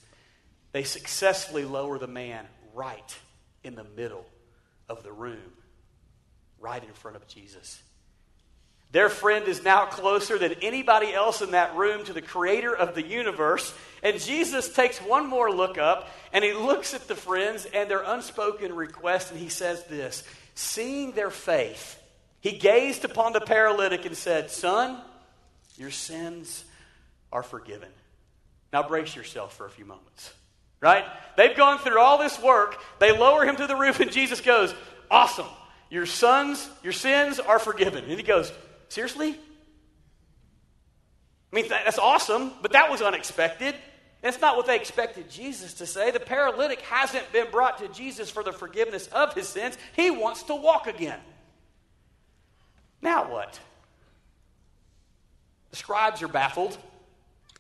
they 0.73 0.83
successfully 0.83 1.67
lower 1.67 1.99
the 1.99 2.07
man 2.07 2.47
right 2.73 3.19
in 3.62 3.75
the 3.75 3.85
middle 3.85 4.25
of 4.89 5.03
the 5.03 5.12
room, 5.12 5.53
right 6.59 6.83
in 6.83 6.95
front 6.95 7.19
of 7.19 7.29
Jesus. 7.29 7.83
Their 8.92 9.09
friend 9.09 9.46
is 9.49 9.64
now 9.64 9.87
closer 9.87 10.38
than 10.38 10.55
anybody 10.62 11.12
else 11.12 11.42
in 11.42 11.51
that 11.51 11.75
room 11.77 12.05
to 12.05 12.12
the 12.12 12.22
creator 12.22 12.75
of 12.75 12.94
the 12.94 13.03
universe. 13.03 13.75
And 14.03 14.20
Jesus 14.20 14.72
takes 14.72 14.99
one 14.99 15.29
more 15.29 15.51
look 15.51 15.77
up 15.77 16.09
and 16.33 16.44
he 16.44 16.53
looks 16.53 16.94
at 16.94 17.09
the 17.09 17.16
friends 17.16 17.66
and 17.66 17.90
their 17.90 18.03
unspoken 18.03 18.75
request 18.75 19.33
and 19.33 19.40
he 19.40 19.49
says 19.49 19.85
this 19.85 20.22
Seeing 20.55 21.12
their 21.12 21.31
faith, 21.31 22.01
he 22.40 22.53
gazed 22.53 23.05
upon 23.05 23.33
the 23.33 23.40
paralytic 23.40 24.07
and 24.07 24.16
said, 24.16 24.51
Son, 24.51 24.99
your 25.77 25.90
sins 25.90 26.64
are 27.33 27.42
forgiven. 27.42 27.88
Now 28.72 28.87
brace 28.87 29.14
yourself 29.16 29.57
for 29.57 29.66
a 29.66 29.70
few 29.70 29.85
moments. 29.85 30.33
Right? 30.81 31.05
They've 31.37 31.57
gone 31.57 31.79
through 31.79 31.99
all 31.99 32.18
this 32.18 32.40
work. 32.40 32.79
They 33.01 33.16
lower 33.16 33.44
him 33.44 33.57
to 33.57 33.66
the 33.66 33.77
roof, 33.77 34.01
and 34.01 34.12
Jesus 34.12 34.40
goes, 34.40 34.75
Awesome. 35.11 35.46
Your 35.88 36.07
sons, 36.07 36.68
your 36.83 36.92
sins 36.92 37.38
are 37.38 37.59
forgiven. 37.59 38.05
And 38.05 38.14
he 38.14 38.22
goes, 38.22 38.53
Seriously? 38.88 39.38
I 41.53 41.57
mean, 41.57 41.68
that's 41.68 41.99
awesome, 41.99 42.53
but 42.62 42.72
that 42.72 42.90
was 42.90 43.03
unexpected. 43.03 43.75
That's 44.22 44.40
not 44.40 44.57
what 44.57 44.66
they 44.66 44.77
expected 44.77 45.31
Jesus 45.31 45.75
to 45.75 45.87
say. 45.87 46.11
The 46.11 46.20
paralytic 46.20 46.81
hasn't 46.81 47.31
been 47.33 47.51
brought 47.51 47.79
to 47.79 47.88
Jesus 47.88 48.31
for 48.31 48.42
the 48.42 48.53
forgiveness 48.53 49.07
of 49.09 49.35
his 49.35 49.49
sins, 49.49 49.79
he 49.94 50.11
wants 50.11 50.42
to 50.44 50.55
walk 50.55 50.87
again. 50.87 51.20
Now 53.01 53.31
what? 53.31 53.61
The 55.70 55.77
scribes 55.77 56.22
are 56.22 56.29
baffled. 56.29 56.77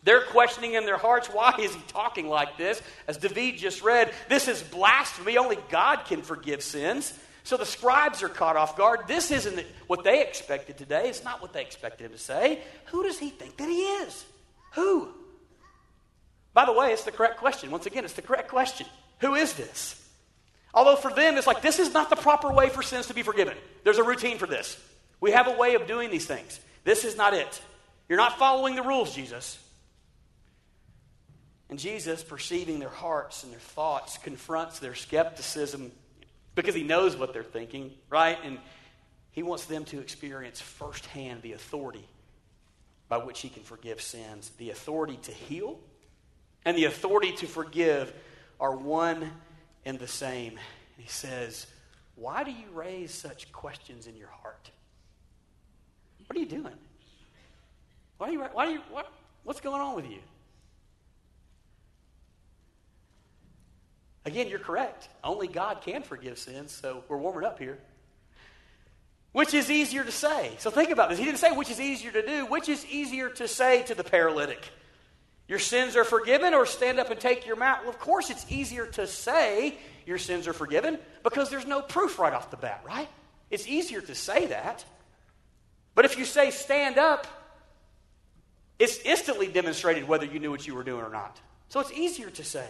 They're 0.02 0.22
questioning 0.22 0.74
in 0.74 0.86
their 0.86 0.96
hearts, 0.96 1.28
why 1.28 1.54
is 1.58 1.74
he 1.74 1.80
talking 1.88 2.28
like 2.28 2.56
this? 2.56 2.80
As 3.08 3.16
David 3.16 3.58
just 3.58 3.82
read, 3.82 4.12
this 4.28 4.46
is 4.46 4.62
blasphemy. 4.62 5.36
Only 5.36 5.58
God 5.68 6.04
can 6.06 6.22
forgive 6.22 6.62
sins. 6.62 7.12
So 7.46 7.56
the 7.56 7.64
scribes 7.64 8.24
are 8.24 8.28
caught 8.28 8.56
off 8.56 8.76
guard. 8.76 9.02
This 9.06 9.30
isn't 9.30 9.64
what 9.86 10.02
they 10.02 10.20
expected 10.20 10.78
today. 10.78 11.08
It's 11.08 11.22
not 11.22 11.40
what 11.40 11.52
they 11.52 11.62
expected 11.62 12.06
him 12.06 12.10
to 12.10 12.18
say. 12.18 12.60
Who 12.86 13.04
does 13.04 13.20
he 13.20 13.30
think 13.30 13.56
that 13.58 13.68
he 13.68 13.82
is? 13.82 14.24
Who? 14.72 15.10
By 16.54 16.64
the 16.64 16.72
way, 16.72 16.92
it's 16.92 17.04
the 17.04 17.12
correct 17.12 17.36
question. 17.36 17.70
Once 17.70 17.86
again, 17.86 18.04
it's 18.04 18.14
the 18.14 18.22
correct 18.22 18.48
question. 18.48 18.88
Who 19.20 19.36
is 19.36 19.52
this? 19.52 19.94
Although 20.74 20.96
for 20.96 21.12
them, 21.12 21.36
it's 21.36 21.46
like 21.46 21.62
this 21.62 21.78
is 21.78 21.94
not 21.94 22.10
the 22.10 22.16
proper 22.16 22.50
way 22.50 22.68
for 22.68 22.82
sins 22.82 23.06
to 23.06 23.14
be 23.14 23.22
forgiven. 23.22 23.56
There's 23.84 23.98
a 23.98 24.02
routine 24.02 24.38
for 24.38 24.48
this. 24.48 24.76
We 25.20 25.30
have 25.30 25.46
a 25.46 25.56
way 25.56 25.76
of 25.76 25.86
doing 25.86 26.10
these 26.10 26.26
things. 26.26 26.58
This 26.82 27.04
is 27.04 27.16
not 27.16 27.32
it. 27.32 27.62
You're 28.08 28.18
not 28.18 28.40
following 28.40 28.74
the 28.74 28.82
rules, 28.82 29.14
Jesus. 29.14 29.56
And 31.70 31.78
Jesus, 31.78 32.24
perceiving 32.24 32.80
their 32.80 32.88
hearts 32.88 33.44
and 33.44 33.52
their 33.52 33.60
thoughts, 33.60 34.18
confronts 34.18 34.80
their 34.80 34.96
skepticism 34.96 35.92
because 36.56 36.74
he 36.74 36.82
knows 36.82 37.16
what 37.16 37.32
they're 37.32 37.44
thinking, 37.44 37.92
right? 38.10 38.38
And 38.42 38.58
he 39.30 39.44
wants 39.44 39.66
them 39.66 39.84
to 39.84 40.00
experience 40.00 40.60
firsthand 40.60 41.42
the 41.42 41.52
authority 41.52 42.08
by 43.08 43.18
which 43.18 43.40
he 43.40 43.48
can 43.48 43.62
forgive 43.62 44.00
sins. 44.00 44.50
The 44.58 44.70
authority 44.70 45.18
to 45.22 45.30
heal 45.30 45.78
and 46.64 46.76
the 46.76 46.86
authority 46.86 47.30
to 47.32 47.46
forgive 47.46 48.12
are 48.58 48.74
one 48.74 49.30
and 49.84 49.98
the 49.98 50.08
same. 50.08 50.58
He 50.96 51.08
says, 51.08 51.66
Why 52.16 52.42
do 52.42 52.50
you 52.50 52.66
raise 52.72 53.12
such 53.12 53.52
questions 53.52 54.08
in 54.08 54.16
your 54.16 54.30
heart? 54.30 54.70
What 56.26 56.36
are 56.36 56.40
you 56.40 56.46
doing? 56.46 56.74
Why 58.18 58.28
are 58.28 58.32
you, 58.32 58.40
why 58.40 58.66
are 58.66 58.70
you, 58.70 58.80
what, 58.90 59.12
what's 59.44 59.60
going 59.60 59.80
on 59.80 59.94
with 59.94 60.10
you? 60.10 60.18
Again, 64.26 64.48
you're 64.48 64.58
correct. 64.58 65.08
Only 65.22 65.46
God 65.46 65.82
can 65.82 66.02
forgive 66.02 66.36
sins, 66.36 66.72
so 66.72 67.04
we're 67.08 67.16
warming 67.16 67.44
up 67.44 67.60
here. 67.60 67.78
Which 69.30 69.54
is 69.54 69.70
easier 69.70 70.02
to 70.02 70.10
say? 70.10 70.50
So 70.58 70.68
think 70.70 70.90
about 70.90 71.10
this. 71.10 71.18
He 71.18 71.24
didn't 71.24 71.38
say 71.38 71.52
which 71.52 71.70
is 71.70 71.80
easier 71.80 72.10
to 72.10 72.26
do. 72.26 72.44
Which 72.46 72.68
is 72.68 72.84
easier 72.86 73.28
to 73.28 73.46
say 73.46 73.84
to 73.84 73.94
the 73.94 74.02
paralytic? 74.02 74.68
Your 75.46 75.60
sins 75.60 75.94
are 75.94 76.02
forgiven, 76.02 76.54
or 76.54 76.66
stand 76.66 76.98
up 76.98 77.10
and 77.12 77.20
take 77.20 77.46
your 77.46 77.54
mat? 77.54 77.82
Well, 77.82 77.90
of 77.90 78.00
course, 78.00 78.30
it's 78.30 78.50
easier 78.50 78.86
to 78.86 79.06
say 79.06 79.76
your 80.06 80.18
sins 80.18 80.48
are 80.48 80.52
forgiven 80.52 80.98
because 81.22 81.48
there's 81.48 81.66
no 81.66 81.80
proof 81.80 82.18
right 82.18 82.32
off 82.32 82.50
the 82.50 82.56
bat, 82.56 82.82
right? 82.84 83.08
It's 83.48 83.68
easier 83.68 84.00
to 84.00 84.14
say 84.16 84.46
that. 84.46 84.84
But 85.94 86.04
if 86.04 86.18
you 86.18 86.24
say 86.24 86.50
stand 86.50 86.98
up, 86.98 87.28
it's 88.80 88.98
instantly 89.04 89.46
demonstrated 89.46 90.08
whether 90.08 90.26
you 90.26 90.40
knew 90.40 90.50
what 90.50 90.66
you 90.66 90.74
were 90.74 90.82
doing 90.82 91.04
or 91.04 91.10
not. 91.10 91.40
So 91.68 91.78
it's 91.78 91.92
easier 91.92 92.30
to 92.30 92.42
say 92.42 92.68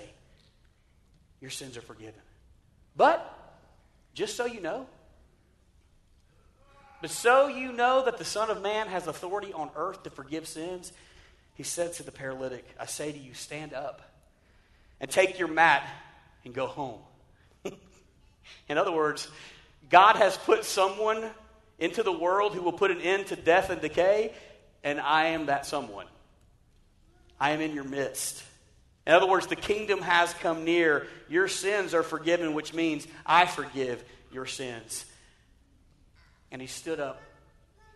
your 1.40 1.50
sins 1.50 1.76
are 1.76 1.82
forgiven. 1.82 2.20
But, 2.96 3.32
just 4.14 4.36
so 4.36 4.46
you 4.46 4.60
know, 4.60 4.86
but 7.00 7.10
so 7.10 7.48
you 7.48 7.72
know 7.72 8.04
that 8.04 8.18
the 8.18 8.24
Son 8.24 8.50
of 8.50 8.62
Man 8.62 8.88
has 8.88 9.06
authority 9.06 9.52
on 9.52 9.70
earth 9.76 10.02
to 10.04 10.10
forgive 10.10 10.48
sins, 10.48 10.92
he 11.54 11.62
said 11.62 11.92
to 11.94 12.02
the 12.02 12.12
paralytic, 12.12 12.64
I 12.80 12.86
say 12.86 13.12
to 13.12 13.18
you, 13.18 13.34
stand 13.34 13.74
up, 13.74 14.02
and 15.00 15.10
take 15.10 15.38
your 15.38 15.48
mat 15.48 15.86
and 16.44 16.54
go 16.54 16.66
home. 16.66 17.00
In 18.68 18.78
other 18.78 18.92
words, 18.92 19.28
God 19.90 20.16
has 20.16 20.36
put 20.36 20.64
someone 20.64 21.24
into 21.78 22.02
the 22.02 22.12
world 22.12 22.54
who 22.54 22.62
will 22.62 22.72
put 22.72 22.90
an 22.90 23.00
end 23.00 23.26
to 23.28 23.36
death 23.36 23.70
and 23.70 23.80
decay, 23.80 24.32
and 24.82 25.00
I 25.00 25.26
am 25.28 25.46
that 25.46 25.66
someone. 25.66 26.06
I 27.38 27.50
am 27.50 27.60
in 27.60 27.74
your 27.74 27.84
midst. 27.84 28.42
In 29.06 29.12
other 29.12 29.26
words, 29.26 29.46
the 29.46 29.56
kingdom 29.56 30.00
has 30.02 30.34
come 30.34 30.64
near. 30.64 31.06
Your 31.28 31.46
sins 31.46 31.94
are 31.94 32.02
forgiven, 32.02 32.54
which 32.54 32.74
means 32.74 33.06
I 33.24 33.46
forgive 33.46 34.02
your 34.32 34.46
sins. 34.46 35.04
And 36.50 36.60
he 36.60 36.66
stood 36.66 36.98
up 36.98 37.22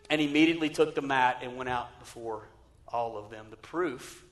and 0.09 0.21
immediately 0.21 0.69
took 0.69 0.95
the 0.95 1.01
mat 1.01 1.39
and 1.41 1.57
went 1.57 1.69
out 1.69 1.99
before 1.99 2.47
all 2.87 3.17
of 3.17 3.29
them. 3.29 3.47
The 3.49 3.57
proof 3.57 4.23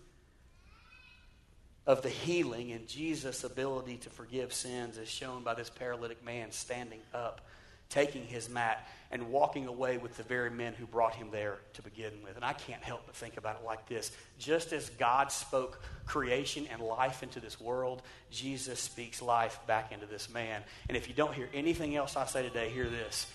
of 1.85 2.01
the 2.01 2.09
healing 2.09 2.71
and 2.71 2.87
Jesus' 2.87 3.43
ability 3.43 3.97
to 3.97 4.09
forgive 4.09 4.53
sins 4.53 4.97
is 4.97 5.09
shown 5.09 5.43
by 5.43 5.55
this 5.55 5.69
paralytic 5.69 6.23
man 6.23 6.51
standing 6.51 6.99
up, 7.13 7.41
taking 7.89 8.23
his 8.23 8.49
mat, 8.49 8.87
and 9.11 9.31
walking 9.31 9.67
away 9.67 9.97
with 9.97 10.15
the 10.17 10.23
very 10.23 10.51
men 10.51 10.73
who 10.73 10.85
brought 10.85 11.15
him 11.15 11.29
there 11.31 11.57
to 11.73 11.81
begin 11.81 12.13
with. 12.23 12.35
And 12.35 12.45
I 12.45 12.53
can't 12.53 12.83
help 12.83 13.01
but 13.07 13.15
think 13.15 13.37
about 13.37 13.55
it 13.59 13.65
like 13.65 13.87
this. 13.87 14.11
Just 14.37 14.71
as 14.71 14.89
God 14.91 15.31
spoke 15.31 15.81
creation 16.05 16.67
and 16.71 16.81
life 16.81 17.23
into 17.23 17.39
this 17.39 17.59
world, 17.59 18.03
Jesus 18.29 18.79
speaks 18.79 19.21
life 19.21 19.59
back 19.65 19.91
into 19.91 20.05
this 20.05 20.29
man. 20.29 20.61
And 20.87 20.95
if 20.95 21.07
you 21.07 21.15
don't 21.15 21.33
hear 21.33 21.49
anything 21.53 21.95
else 21.95 22.15
I 22.15 22.27
say 22.27 22.43
today, 22.43 22.69
hear 22.69 22.87
this 22.87 23.25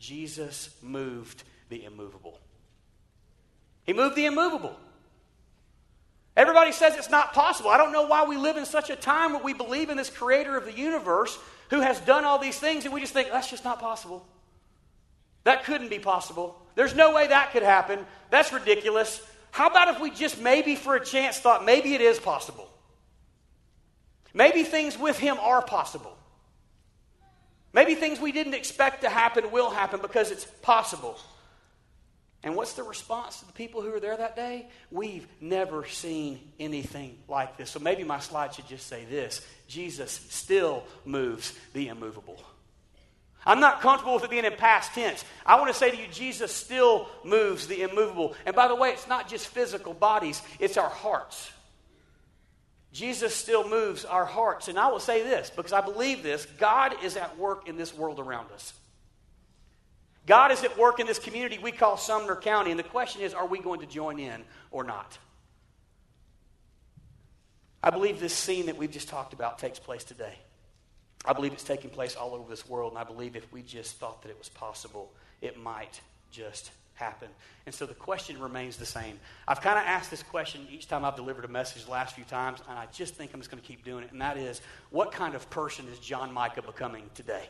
Jesus 0.00 0.70
moved 0.82 1.44
the 1.68 1.84
immovable. 1.84 2.40
He 3.84 3.92
moved 3.92 4.16
the 4.16 4.26
immovable. 4.26 4.76
Everybody 6.40 6.72
says 6.72 6.96
it's 6.96 7.10
not 7.10 7.34
possible. 7.34 7.68
I 7.68 7.76
don't 7.76 7.92
know 7.92 8.06
why 8.06 8.24
we 8.24 8.38
live 8.38 8.56
in 8.56 8.64
such 8.64 8.88
a 8.88 8.96
time 8.96 9.34
where 9.34 9.42
we 9.42 9.52
believe 9.52 9.90
in 9.90 9.98
this 9.98 10.08
creator 10.08 10.56
of 10.56 10.64
the 10.64 10.72
universe 10.72 11.38
who 11.68 11.80
has 11.82 12.00
done 12.00 12.24
all 12.24 12.38
these 12.38 12.58
things 12.58 12.86
and 12.86 12.94
we 12.94 13.00
just 13.02 13.12
think 13.12 13.28
that's 13.30 13.50
just 13.50 13.62
not 13.62 13.78
possible. 13.78 14.26
That 15.44 15.64
couldn't 15.64 15.90
be 15.90 15.98
possible. 15.98 16.58
There's 16.76 16.94
no 16.94 17.14
way 17.14 17.26
that 17.26 17.52
could 17.52 17.62
happen. 17.62 18.06
That's 18.30 18.54
ridiculous. 18.54 19.20
How 19.50 19.68
about 19.68 19.88
if 19.88 20.00
we 20.00 20.10
just 20.10 20.40
maybe 20.40 20.76
for 20.76 20.96
a 20.96 21.04
chance 21.04 21.36
thought 21.36 21.66
maybe 21.66 21.92
it 21.92 22.00
is 22.00 22.18
possible? 22.18 22.70
Maybe 24.32 24.62
things 24.62 24.98
with 24.98 25.18
him 25.18 25.36
are 25.40 25.60
possible. 25.60 26.16
Maybe 27.74 27.94
things 27.94 28.18
we 28.18 28.32
didn't 28.32 28.54
expect 28.54 29.02
to 29.02 29.10
happen 29.10 29.50
will 29.50 29.68
happen 29.68 30.00
because 30.00 30.30
it's 30.30 30.46
possible. 30.62 31.18
And 32.42 32.56
what's 32.56 32.72
the 32.72 32.82
response 32.82 33.40
to 33.40 33.46
the 33.46 33.52
people 33.52 33.82
who 33.82 33.90
were 33.90 34.00
there 34.00 34.16
that 34.16 34.34
day? 34.34 34.66
We've 34.90 35.26
never 35.40 35.86
seen 35.86 36.40
anything 36.58 37.18
like 37.28 37.58
this. 37.58 37.70
So 37.70 37.80
maybe 37.80 38.02
my 38.02 38.18
slide 38.18 38.54
should 38.54 38.66
just 38.66 38.86
say 38.86 39.04
this 39.04 39.46
Jesus 39.68 40.12
still 40.30 40.84
moves 41.04 41.52
the 41.74 41.88
immovable. 41.88 42.42
I'm 43.44 43.60
not 43.60 43.80
comfortable 43.80 44.14
with 44.14 44.24
it 44.24 44.30
being 44.30 44.44
in 44.44 44.52
past 44.54 44.92
tense. 44.92 45.24
I 45.46 45.56
want 45.58 45.68
to 45.68 45.78
say 45.78 45.90
to 45.90 45.96
you, 45.96 46.06
Jesus 46.12 46.52
still 46.52 47.08
moves 47.24 47.66
the 47.66 47.82
immovable. 47.82 48.34
And 48.44 48.54
by 48.54 48.68
the 48.68 48.74
way, 48.74 48.90
it's 48.90 49.08
not 49.08 49.28
just 49.28 49.48
physical 49.48 49.94
bodies, 49.94 50.42
it's 50.58 50.76
our 50.76 50.88
hearts. 50.88 51.50
Jesus 52.92 53.34
still 53.34 53.68
moves 53.68 54.04
our 54.04 54.24
hearts. 54.24 54.68
And 54.68 54.78
I 54.78 54.88
will 54.88 55.00
say 55.00 55.22
this 55.22 55.50
because 55.50 55.72
I 55.72 55.80
believe 55.80 56.22
this 56.22 56.46
God 56.58 56.94
is 57.02 57.16
at 57.16 57.38
work 57.38 57.68
in 57.68 57.76
this 57.76 57.94
world 57.94 58.18
around 58.18 58.50
us. 58.52 58.72
God 60.26 60.52
is 60.52 60.62
at 60.64 60.78
work 60.78 61.00
in 61.00 61.06
this 61.06 61.18
community 61.18 61.58
we 61.58 61.72
call 61.72 61.96
Sumner 61.96 62.36
County. 62.36 62.70
And 62.70 62.78
the 62.78 62.84
question 62.84 63.22
is 63.22 63.34
are 63.34 63.46
we 63.46 63.60
going 63.60 63.80
to 63.80 63.86
join 63.86 64.18
in 64.18 64.42
or 64.70 64.84
not? 64.84 65.18
I 67.82 67.90
believe 67.90 68.20
this 68.20 68.34
scene 68.34 68.66
that 68.66 68.76
we've 68.76 68.90
just 68.90 69.08
talked 69.08 69.32
about 69.32 69.58
takes 69.58 69.78
place 69.78 70.04
today. 70.04 70.34
I 71.24 71.32
believe 71.32 71.52
it's 71.52 71.64
taking 71.64 71.90
place 71.90 72.14
all 72.14 72.34
over 72.34 72.48
this 72.48 72.68
world, 72.68 72.92
and 72.92 72.98
I 72.98 73.04
believe 73.04 73.36
if 73.36 73.50
we 73.52 73.62
just 73.62 73.96
thought 73.96 74.22
that 74.22 74.30
it 74.30 74.38
was 74.38 74.48
possible, 74.48 75.12
it 75.40 75.58
might 75.58 76.00
just 76.30 76.70
happen. 76.94 77.28
And 77.66 77.74
so 77.74 77.86
the 77.86 77.94
question 77.94 78.40
remains 78.40 78.76
the 78.76 78.86
same. 78.86 79.18
I've 79.48 79.60
kind 79.60 79.78
of 79.78 79.84
asked 79.84 80.10
this 80.10 80.22
question 80.22 80.66
each 80.70 80.88
time 80.88 81.04
I've 81.04 81.16
delivered 81.16 81.44
a 81.44 81.48
message 81.48 81.84
the 81.84 81.90
last 81.90 82.14
few 82.14 82.24
times, 82.24 82.60
and 82.68 82.78
I 82.78 82.86
just 82.92 83.14
think 83.14 83.32
I'm 83.32 83.40
just 83.40 83.50
going 83.50 83.62
to 83.62 83.66
keep 83.66 83.84
doing 83.84 84.04
it, 84.04 84.12
and 84.12 84.20
that 84.20 84.36
is 84.36 84.60
what 84.90 85.12
kind 85.12 85.34
of 85.34 85.48
person 85.50 85.86
is 85.88 85.98
Jon 85.98 86.32
Micah 86.32 86.62
becoming 86.62 87.08
today? 87.14 87.48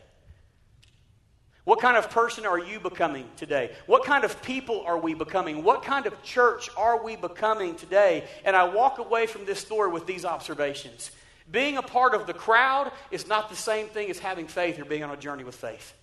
What 1.71 1.79
kind 1.79 1.97
of 1.97 2.11
person 2.11 2.47
are 2.47 2.59
you 2.59 2.81
becoming 2.81 3.31
today? 3.37 3.71
What 3.87 4.03
kind 4.03 4.25
of 4.25 4.43
people 4.43 4.81
are 4.81 4.99
we 4.99 5.15
becoming? 5.15 5.63
What 5.63 5.85
kind 5.85 6.05
of 6.07 6.21
church 6.25 6.69
are 6.77 7.01
we 7.01 7.15
becoming 7.15 7.77
today? 7.77 8.25
And 8.45 8.57
I 8.57 8.65
walk 8.65 8.99
away 8.99 9.29
from 9.29 9.45
this 9.45 9.61
story 9.61 9.89
with 9.89 10.05
these 10.05 10.25
observations. 10.25 11.13
Being 11.49 11.77
a 11.77 11.83
part 11.83 12.15
of 12.15 12.27
the 12.27 12.35
crowd 12.35 12.91
is 13.13 13.29
not 13.29 13.51
the 13.51 13.55
same 13.55 13.87
thing 13.87 14.11
as 14.11 14.19
having 14.19 14.49
faith 14.49 14.81
or 14.81 14.85
being 14.85 15.05
on 15.05 15.11
a 15.11 15.17
journey 15.17 15.45
with 15.45 15.55
faith. 15.55 15.95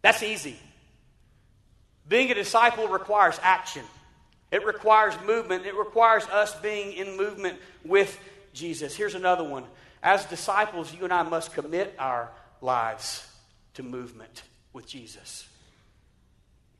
That's 0.00 0.22
easy. 0.22 0.56
Being 2.06 2.30
a 2.30 2.34
disciple 2.34 2.86
requires 2.86 3.36
action, 3.42 3.82
it 4.52 4.64
requires 4.64 5.14
movement, 5.26 5.66
it 5.66 5.74
requires 5.74 6.22
us 6.26 6.54
being 6.60 6.92
in 6.92 7.16
movement 7.16 7.58
with 7.84 8.16
Jesus. 8.54 8.94
Here's 8.94 9.16
another 9.16 9.42
one. 9.42 9.64
As 10.04 10.24
disciples, 10.26 10.94
you 10.94 11.02
and 11.02 11.12
I 11.12 11.24
must 11.24 11.52
commit 11.52 11.96
our 11.98 12.30
lives 12.60 13.26
to 13.74 13.82
movement 13.82 14.42
with 14.72 14.86
Jesus. 14.86 15.46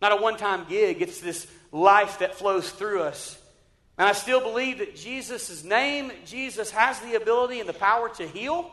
Not 0.01 0.13
a 0.13 0.17
one 0.17 0.37
time 0.37 0.67
gig, 0.69 1.03
it's 1.03 1.21
this 1.21 1.47
life 1.73 2.21
that 2.21 2.35
flows 2.35 2.71
through 2.71 3.03
us. 3.03 3.39
And 3.99 4.09
I 4.09 4.13
still 4.13 4.41
believe 4.41 4.79
that 4.79 4.97
Jesus' 4.97 5.63
name, 5.63 6.11
Jesus 6.25 6.71
has 6.71 6.99
the 7.01 7.17
ability 7.17 7.61
and 7.61 7.69
the 7.69 7.75
power 7.75 8.09
to 8.09 8.27
heal, 8.27 8.71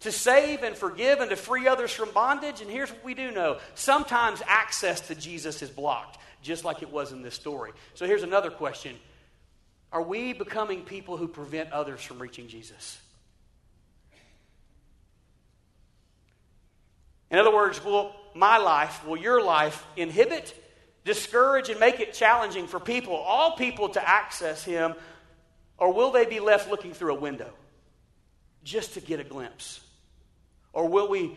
to 0.00 0.12
save 0.12 0.62
and 0.62 0.76
forgive, 0.76 1.18
and 1.18 1.30
to 1.30 1.36
free 1.36 1.66
others 1.66 1.92
from 1.92 2.12
bondage. 2.12 2.60
And 2.60 2.70
here's 2.70 2.90
what 2.90 3.04
we 3.04 3.14
do 3.14 3.32
know 3.32 3.58
sometimes 3.74 4.40
access 4.46 5.00
to 5.08 5.16
Jesus 5.16 5.60
is 5.62 5.70
blocked, 5.70 6.18
just 6.40 6.64
like 6.64 6.82
it 6.82 6.90
was 6.90 7.10
in 7.10 7.22
this 7.22 7.34
story. 7.34 7.72
So 7.94 8.06
here's 8.06 8.22
another 8.22 8.50
question 8.50 8.94
Are 9.90 10.02
we 10.02 10.32
becoming 10.32 10.82
people 10.82 11.16
who 11.16 11.26
prevent 11.26 11.72
others 11.72 12.00
from 12.00 12.20
reaching 12.20 12.46
Jesus? 12.46 13.00
In 17.30 17.38
other 17.38 17.54
words, 17.54 17.82
will 17.84 18.14
my 18.34 18.58
life, 18.58 19.06
will 19.06 19.16
your 19.16 19.42
life 19.42 19.84
inhibit 19.96 20.54
discourage 21.04 21.68
and 21.68 21.80
make 21.80 22.00
it 22.00 22.12
challenging 22.12 22.66
for 22.66 22.80
people, 22.80 23.14
all 23.14 23.56
people, 23.56 23.88
to 23.90 24.08
access 24.08 24.64
Him? 24.64 24.94
Or 25.78 25.92
will 25.92 26.10
they 26.10 26.26
be 26.26 26.40
left 26.40 26.70
looking 26.70 26.92
through 26.92 27.14
a 27.14 27.20
window 27.20 27.50
just 28.64 28.94
to 28.94 29.00
get 29.00 29.20
a 29.20 29.24
glimpse? 29.24 29.80
Or 30.72 30.88
will 30.88 31.08
we 31.08 31.36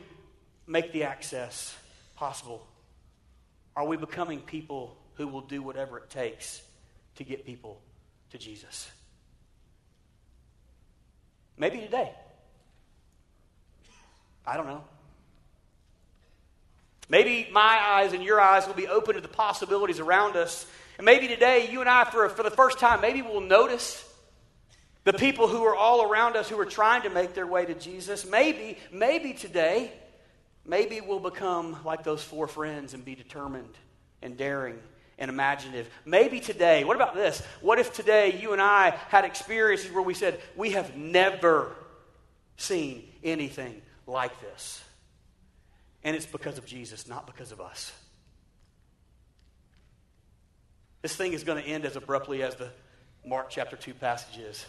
make 0.68 0.92
the 0.92 1.04
access 1.04 1.76
possible? 2.16 2.66
Are 3.76 3.86
we 3.86 3.98
becoming 3.98 4.42
people 4.42 4.98
who 5.16 5.28
will 5.28 5.42
do 5.42 5.62
whatever 5.62 5.98
it 5.98 6.10
takes 6.10 6.62
to 7.16 7.24
get 7.24 7.46
people 7.46 7.82
to 8.32 8.38
Jesus? 8.38 8.92
Maybe 11.58 11.80
today. 11.80 12.12
I 14.46 14.58
don't 14.58 14.68
know. 14.68 14.84
Maybe 17.10 17.50
my 17.52 17.80
eyes 17.82 18.14
and 18.14 18.24
your 18.24 18.40
eyes 18.40 18.68
will 18.68 18.74
be 18.74 18.88
open 18.88 19.16
to 19.16 19.22
the 19.22 19.28
possibilities 19.28 20.00
around 20.00 20.36
us. 20.36 20.66
And 20.98 21.06
maybe 21.06 21.28
today, 21.28 21.70
you 21.72 21.82
and 21.82 21.90
I, 21.90 22.06
for, 22.06 22.30
for 22.30 22.44
the 22.44 22.52
first 22.52 22.80
time, 22.80 23.02
maybe 23.02 23.22
we'll 23.22 23.42
notice 23.42 24.04
the 25.04 25.14
people 25.14 25.48
who 25.48 25.64
are 25.64 25.76
all 25.76 26.10
around 26.10 26.36
us 26.36 26.50
who 26.50 26.60
are 26.60 26.66
trying 26.66 27.02
to 27.04 27.10
make 27.10 27.34
their 27.34 27.48
way 27.48 27.66
to 27.66 27.74
Jesus. 27.74 28.26
Maybe, 28.26 28.78
maybe 28.92 29.34
today, 29.34 29.92
maybe 30.66 31.02
we'll 31.02 31.20
become 31.20 31.78
like 31.84 32.04
those 32.04 32.24
four 32.24 32.48
friends 32.48 32.94
and 32.94 33.04
be 33.04 33.16
determined 33.16 33.76
and 34.22 34.38
daring 34.38 34.80
and 35.20 35.30
imaginative. 35.30 35.90
Maybe 36.06 36.40
today, 36.40 36.84
what 36.84 36.96
about 36.96 37.16
this? 37.16 37.42
What 37.62 37.80
if 37.80 37.94
today 37.94 38.40
you 38.42 38.54
and 38.54 38.62
I 38.62 38.92
had 39.10 39.26
experiences 39.26 39.92
where 39.92 40.02
we 40.02 40.14
said, 40.14 40.40
we 40.56 40.72
have 40.72 40.96
never 40.96 41.76
seen 42.58 43.04
anything 43.24 43.82
like 44.08 44.40
this? 44.42 44.82
And 46.04 46.16
it's 46.16 46.26
because 46.26 46.58
of 46.58 46.66
Jesus, 46.66 47.08
not 47.08 47.26
because 47.26 47.52
of 47.52 47.62
us. 47.62 47.92
This 51.02 51.16
thing 51.16 51.34
is 51.34 51.44
going 51.44 51.62
to 51.62 51.70
end 51.70 51.86
as 51.86 51.96
abruptly 51.96 52.44
as 52.44 52.56
the 52.56 52.70
Mark 53.26 53.50
chapter 53.50 53.76
2 53.76 53.94
passage 53.94 54.38
is. 54.40 54.66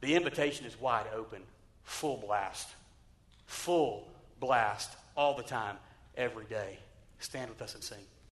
The 0.00 0.14
invitation 0.14 0.66
is 0.66 0.80
wide 0.80 1.06
open, 1.14 1.42
full 1.84 2.16
blast. 2.16 2.68
Full 3.46 4.08
blast 4.38 4.90
all 5.16 5.36
the 5.36 5.42
time, 5.42 5.76
every 6.16 6.44
day. 6.46 6.78
Stand 7.18 7.50
with 7.50 7.60
us 7.62 7.74
and 7.74 7.82
sing. 7.82 7.98